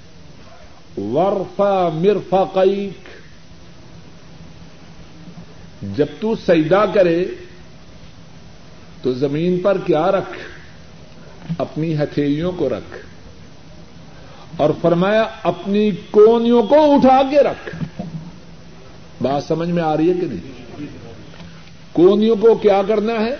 [0.98, 3.08] ورفا مرفقیک
[5.82, 7.24] جب تو سجدہ کرے
[9.02, 10.30] تو زمین پر کیا رکھ؟
[11.58, 12.98] اپنی ہتھیلیوں کو رکھ۔
[14.56, 17.76] اور فرمایا، اپنی کونیوں کو اٹھا کے رکھ۔
[19.22, 20.52] بات سمجھ میں آ رہی ہے کہ نہیں؟
[21.92, 23.36] کونیوں کو کیا کرنا ہے؟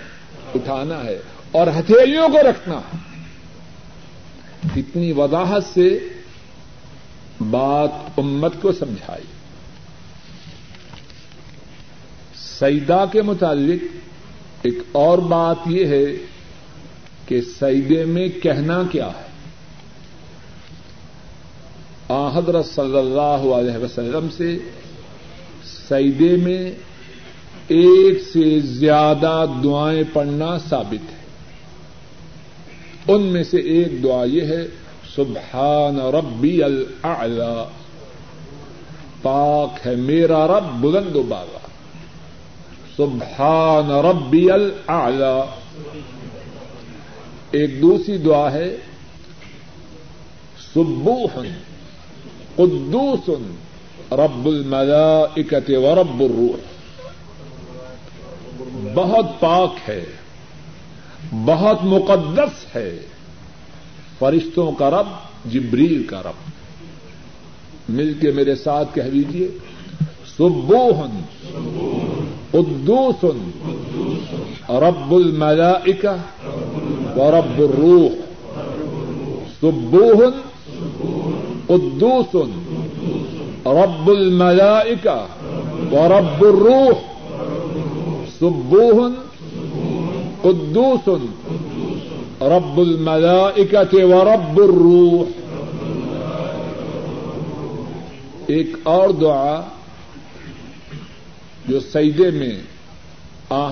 [0.55, 1.19] اٹھانا ہے۔
[1.51, 2.81] اور ہتھیلیوں کو رکھنا۔
[4.75, 5.99] اتنی وضاحت سے
[7.49, 9.34] بات امت کو سمجھائی۔
[12.59, 13.83] سیدا کے متعلق
[14.61, 16.05] ایک اور بات یہ ہے
[17.25, 19.25] کہ سیدے میں کہنا کیا ہے۔
[22.09, 24.57] حضرت صلی اللہ علیہ وسلم سے
[25.63, 26.71] سیدے میں
[27.67, 31.25] ایک سے زیادہ دعائیں پڑھنا ثابت ہے۔
[33.07, 34.67] ان میں سے ایک دعا یہ ہے،
[35.15, 37.63] سبحان ربی العلی
[39.21, 41.57] پاک ہے میرا رب بلند و بالا
[42.97, 45.41] سبحان ربی العلی
[47.51, 48.75] ایک دوسری دعا ہے
[50.73, 51.39] سبوح
[52.55, 53.29] قدوس
[54.11, 56.57] رب الملائکت و رب الروح۔
[58.93, 60.05] بہت پاک ہے،
[61.45, 62.99] بہت مقدس ہے،
[64.19, 65.07] فرشتوں کا رب،
[65.45, 66.51] جبریل کا رب۔
[67.89, 69.47] مل کے میرے ساتھ کہہ دیجیے
[70.37, 71.21] سبوہن
[72.55, 73.25] قدوس.
[74.69, 76.15] رب الملائکہ
[77.17, 78.09] و رب الروح.
[79.61, 80.41] سبوہن
[81.67, 82.35] قدوس.
[83.65, 85.25] رب الملائکہ
[85.91, 86.97] و رب الروح.
[88.39, 89.13] سبوہن
[90.41, 91.09] قدوس.
[92.41, 95.25] رب الملائکہ و رب الروح.
[98.47, 99.61] ایک اور دعا
[101.67, 102.55] جو سیدے میں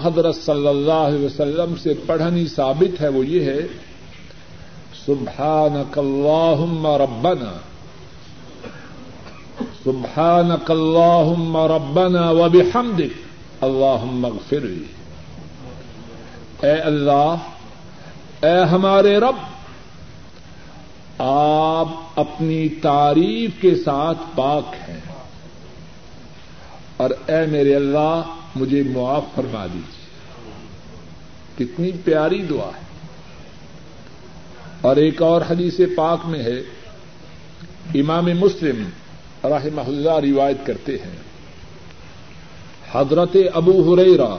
[0.03, 3.60] حضرت صلی اللہ علیہ وسلم سے پڑھنی ثابت ہے وہ یہ ہے،
[5.06, 7.52] سبحانک اللہم ربنا،
[9.84, 14.86] سبحانک اللہم ربنا وبحمدک، اللہم اغفر لی
[16.61, 17.36] اے اللہ،
[18.41, 19.41] اے ہمارے رب،
[21.20, 24.99] آپ اپنی تعریف کے ساتھ پاک ہیں۔
[26.98, 28.22] اور اے میرے اللہ،
[28.56, 30.03] مجھے معاف فرما دیجیے
[31.57, 32.84] کتنی پیاری دعا ہے۔
[34.82, 36.61] اور ایک اور حدیث پاک میں ہے،
[37.95, 38.90] امام مسلم
[39.44, 41.24] رحمہ اللہ روایت کرتے ہیں۔
[42.91, 44.36] حضرت ابو ہریرا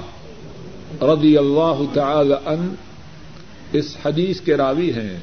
[1.14, 2.74] رضی اللہ تعالی ان
[3.72, 5.20] اس حدیث کے راوی ہیں۔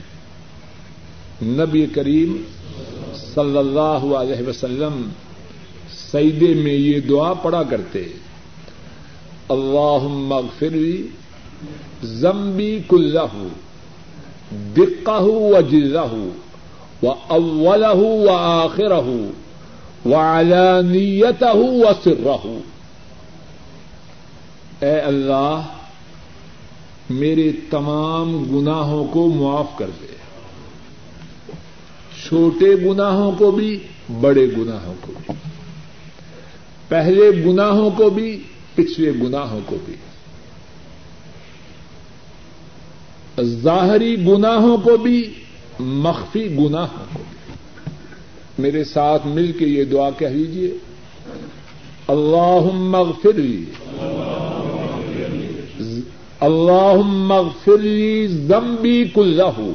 [1.42, 2.44] نبی کریم
[3.14, 5.10] صلی اللہ علیہ وسلم
[6.12, 8.04] سیدے میں یہ دعا پڑا کرتے۔
[9.50, 11.08] اللہ مغفری
[12.04, 13.48] زمبی کلہ
[14.52, 16.14] دقہ و جزہ
[17.04, 18.92] و اول و آخر
[20.06, 22.48] و علانیت و سرہ
[24.86, 25.62] اے اللہ،
[27.10, 30.16] میرے تمام گناہوں کو معاف کر دے۔
[32.28, 33.80] چھوٹے گناہوں کو بھی،
[34.22, 35.51] بڑے گناہوں کو بھی۔
[36.92, 38.44] پہلے گناہوں کو بھی،
[38.76, 39.96] پچھلے گناہوں کو بھی۔
[43.44, 45.34] ظاہری گناہوں کو بھی،
[45.80, 47.54] مخفی گناہوں کو بھی۔
[48.60, 50.78] میرے ساتھ مل کے یہ دعا کہہ لیجیے
[52.08, 53.66] اللہ مغفر لی۔
[56.40, 59.72] اللہ مغفر لی زمبی کلہ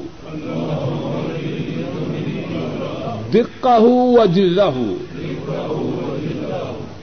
[3.33, 4.71] دقہ و جزہ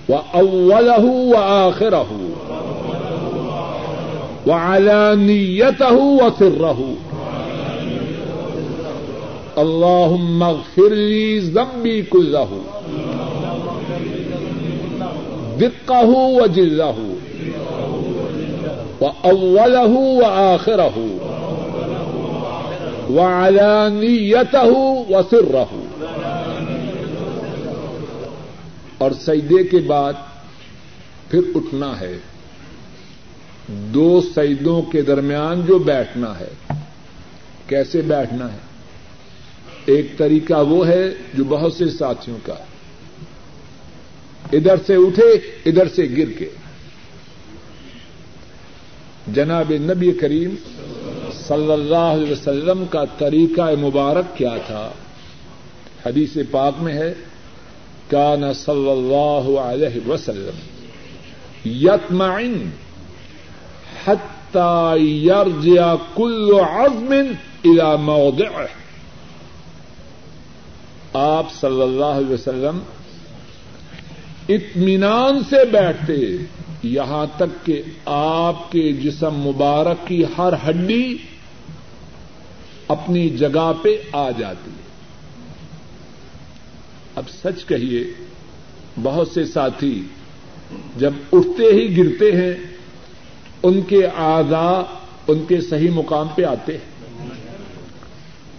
[0.09, 2.03] و اولہ و آخرہ
[4.47, 6.73] و علانیتہ و سرہ
[9.55, 12.45] اللہ مغفر لی زمبی کلہ
[15.59, 16.91] دقہ و جزہ
[19.23, 20.89] اولہ و آخرہ
[23.09, 24.67] و علانیتہ
[25.09, 25.82] و سرہ
[29.03, 30.13] اور سجدے کے بعد
[31.29, 32.17] پھر اٹھنا ہے۔
[33.67, 36.73] دو سجدوں کے درمیان جو بیٹھنا ہے۔
[37.67, 38.57] کیسے بیٹھنا ہے؟
[39.85, 42.53] ایک طریقہ وہ ہے جو بہت سے ساتھیوں کا۔
[44.53, 45.31] ادھر سے اٹھے،
[45.65, 46.49] ادھر سے گر کے۔
[49.27, 50.55] جناب نبی کریم
[51.47, 54.91] صلی اللہ علیہ وسلم کا طریقہ مبارک کیا تھا؟
[56.05, 57.13] حدیث پاک میں ہے۔
[58.13, 60.57] کان صلی اللہ علیہ وسلم
[61.65, 62.69] یتمعن
[64.05, 67.13] حتى يرجع كل عظم
[67.63, 68.65] الى موضعه.
[71.13, 72.79] آپ صلی اللہ علیہ وسلم
[74.49, 76.45] اطمینان سے بیٹھتے،
[76.83, 81.17] یہاں تک کہ آپ کے جسم مبارک کی ہر ہڈی
[82.87, 84.82] اپنی جگہ پہ آ جاتی۔ ہے
[87.15, 88.03] اب سچ کہیے،
[89.03, 90.03] بہت سے ساتھی
[90.97, 92.53] جب اٹھتے ہی گرتے ہیں،
[93.63, 94.83] ان کے آزا،
[95.27, 96.93] ان کے صحیح مقام پہ آتے ہیں۔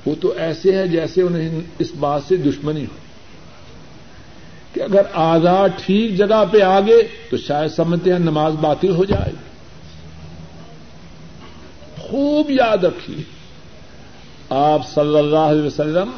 [0.07, 2.97] وہ تو ایسے ہیں جیسے انہیں اس بات سے دشمنی ہو۔
[4.73, 9.05] کہ اگر آزاد ٹھیک جگہ پہ آ گئے، تو شاید سمجھتے ہیں نماز باطل ہو
[9.05, 9.33] جائے۔
[11.99, 13.23] خوب یاد رکھیے،
[14.51, 16.11] آپ صلی اللہ علیہ وسلم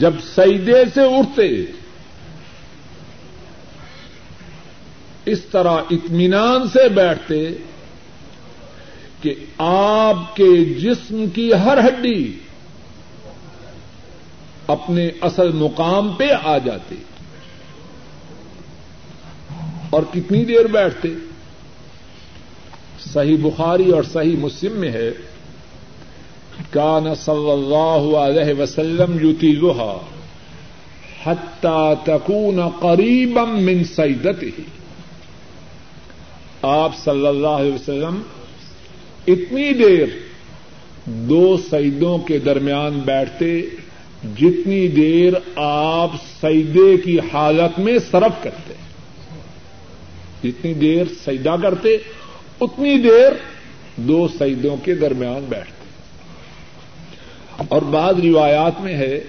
[0.00, 1.46] جب سیدے سے اٹھتے،
[5.24, 7.40] اس طرح اطمینان سے بیٹھتے
[9.20, 12.32] کہ آپ کے جسم کی ہر ہڈی
[14.66, 16.94] اپنے اصل مقام پہ آ جاتے
[19.90, 21.08] اور کتنی دیر بیٹھتے۔
[23.12, 25.10] صحیح بخاری اور صحیح مسلم میں ہے
[26.70, 29.94] کان صلی اللہ علیہ وسلم یوتی لوہا
[31.24, 34.62] حتى تكون قریبا من سیدته
[36.62, 38.22] آپ صلی اللہ علیہ وسلم
[39.26, 40.08] اتنی دیر
[41.04, 43.60] دو سیدوں کے درمیان بیٹھتے
[44.38, 46.10] جتنی دیر آپ
[46.40, 48.74] سیدے کی حالت میں صرف کرتے.
[50.42, 51.96] جتنی دیر سیدا کرتے،
[52.60, 53.32] اتنی دیر
[53.96, 55.79] دو سیدوں کے درمیان بیٹھتے.
[57.68, 59.20] اور بعض روایات میں ہے،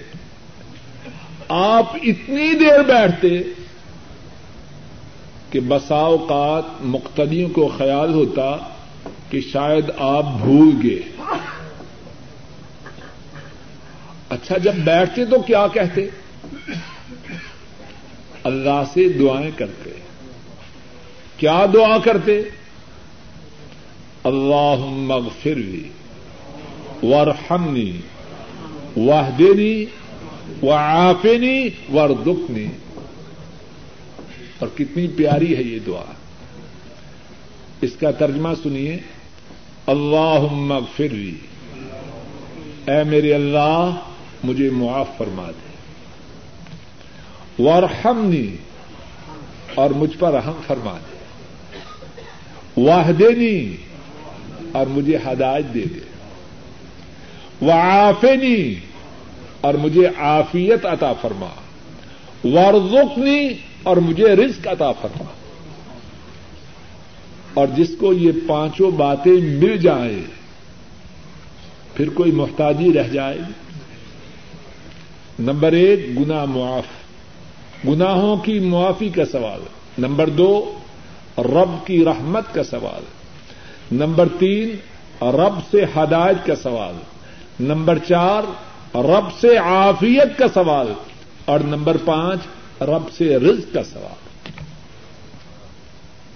[1.48, 3.42] آپ اتنی دیر بیٹھتے
[5.50, 8.56] کہ بسا اوقات مقتدیوں کو خیال ہوتا
[9.30, 11.24] کہ شاید آپ بھول گئے۔
[14.28, 16.08] اچھا جب بیٹھتے تو کیا کہتے؟
[18.44, 19.90] اللہ سے دعائیں کرتے۔
[21.36, 22.42] کیا دعا کرتے؟
[24.24, 25.88] اللہ مغفرلی
[27.02, 28.00] ورحمنی۔
[28.96, 29.84] واہدنی
[30.62, 32.66] وعافنی وردکنی
[34.58, 36.12] اور کتنی پیاری ہے یہ دعا۔
[37.80, 38.98] اس کا ترجمہ سنیے۔
[39.86, 41.34] اللہ مغفرلی
[42.86, 43.94] اے میرے اللہ،
[44.44, 45.72] مجھے معاف فرما دے۔
[47.62, 48.56] ورحمنی
[49.74, 51.16] اور مجھ پر رحم فرما دے۔
[52.80, 53.76] واہدینی
[54.72, 56.11] اور مجھے ہدایت دے دے۔
[57.62, 58.74] وعافنی
[59.60, 61.48] اور مجھے عافیت عطا فرما
[62.44, 63.48] ورزقنی
[63.82, 65.24] اور مجھے رزق عطا فرما
[67.54, 70.22] اور جس کو یہ پانچوں باتیں مل جائیں،
[71.94, 73.38] پھر کوئی محتاجی رہ جائے۔
[75.38, 76.84] نمبر ایک گنا معاف۔
[77.86, 79.60] گناہوں کی معافی کا سوال۔
[79.98, 80.78] نمبر دو،
[81.38, 83.02] رب کی رحمت کا سوال۔
[83.92, 84.70] نمبر تین،
[85.20, 86.94] رب سے ہدایت کا سوال۔
[87.60, 88.42] نمبر چار،
[88.96, 90.92] رب سے عافیت کا سوال،
[91.44, 92.40] اور نمبر پانچ،
[92.82, 94.32] رب سے رزق کا سوال۔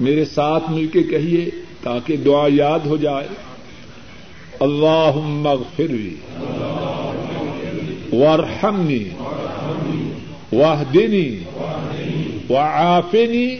[0.00, 1.50] میرے ساتھ مل کے کہیے
[1.82, 3.28] تاکہ دعا یاد ہو جائے۔
[4.60, 6.16] اللہ مغفرلی
[8.12, 9.04] ورحمنی
[10.52, 11.38] واہدنی،
[12.50, 13.56] وعافنی،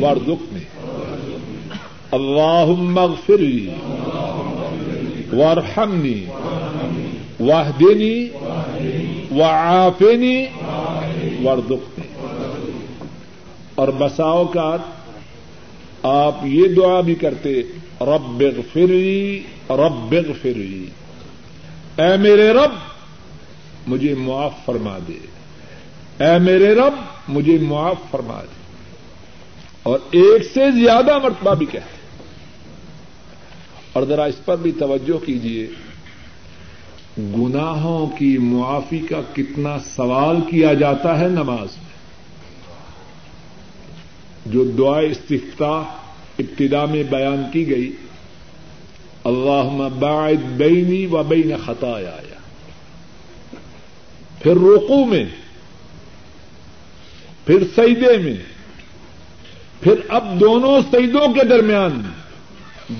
[0.00, 0.64] وارزقنی۔
[2.10, 3.70] اللہ مغفرلی
[5.32, 6.26] وارحمنی۔
[7.40, 8.28] واہدنی
[9.38, 10.46] وعافنی
[11.42, 12.06] وارزقنی
[13.74, 14.76] اور بساؤ کا
[16.02, 17.62] آپ یہ دعا بھی کرتے،
[18.00, 20.86] رب فری رب فری
[21.96, 22.70] اے میرے رب،
[23.86, 25.26] مجھے معاف فرما دے۔
[26.24, 26.92] اے میرے رب،
[27.28, 28.62] مجھے معاف فرما دے۔
[29.82, 32.02] اور ایک سے زیادہ مرتبہ بھی کہتے
[33.92, 35.66] اور ذرا اس پر بھی توجہ کیجیے
[37.18, 41.92] گناہوں کی معافی کا کتنا سوال کیا جاتا ہے نماز میں؟
[44.46, 45.82] جو دعا استفتاح
[46.38, 47.92] ابتدا میں بیان کی گئی
[49.24, 52.32] اللہ باعد بینی و بین خطا آیا
[54.42, 55.24] پھر روکو میں،
[57.46, 58.36] پھر سیدے میں،
[59.80, 62.02] پھر اب دونوں سیدوں کے درمیان،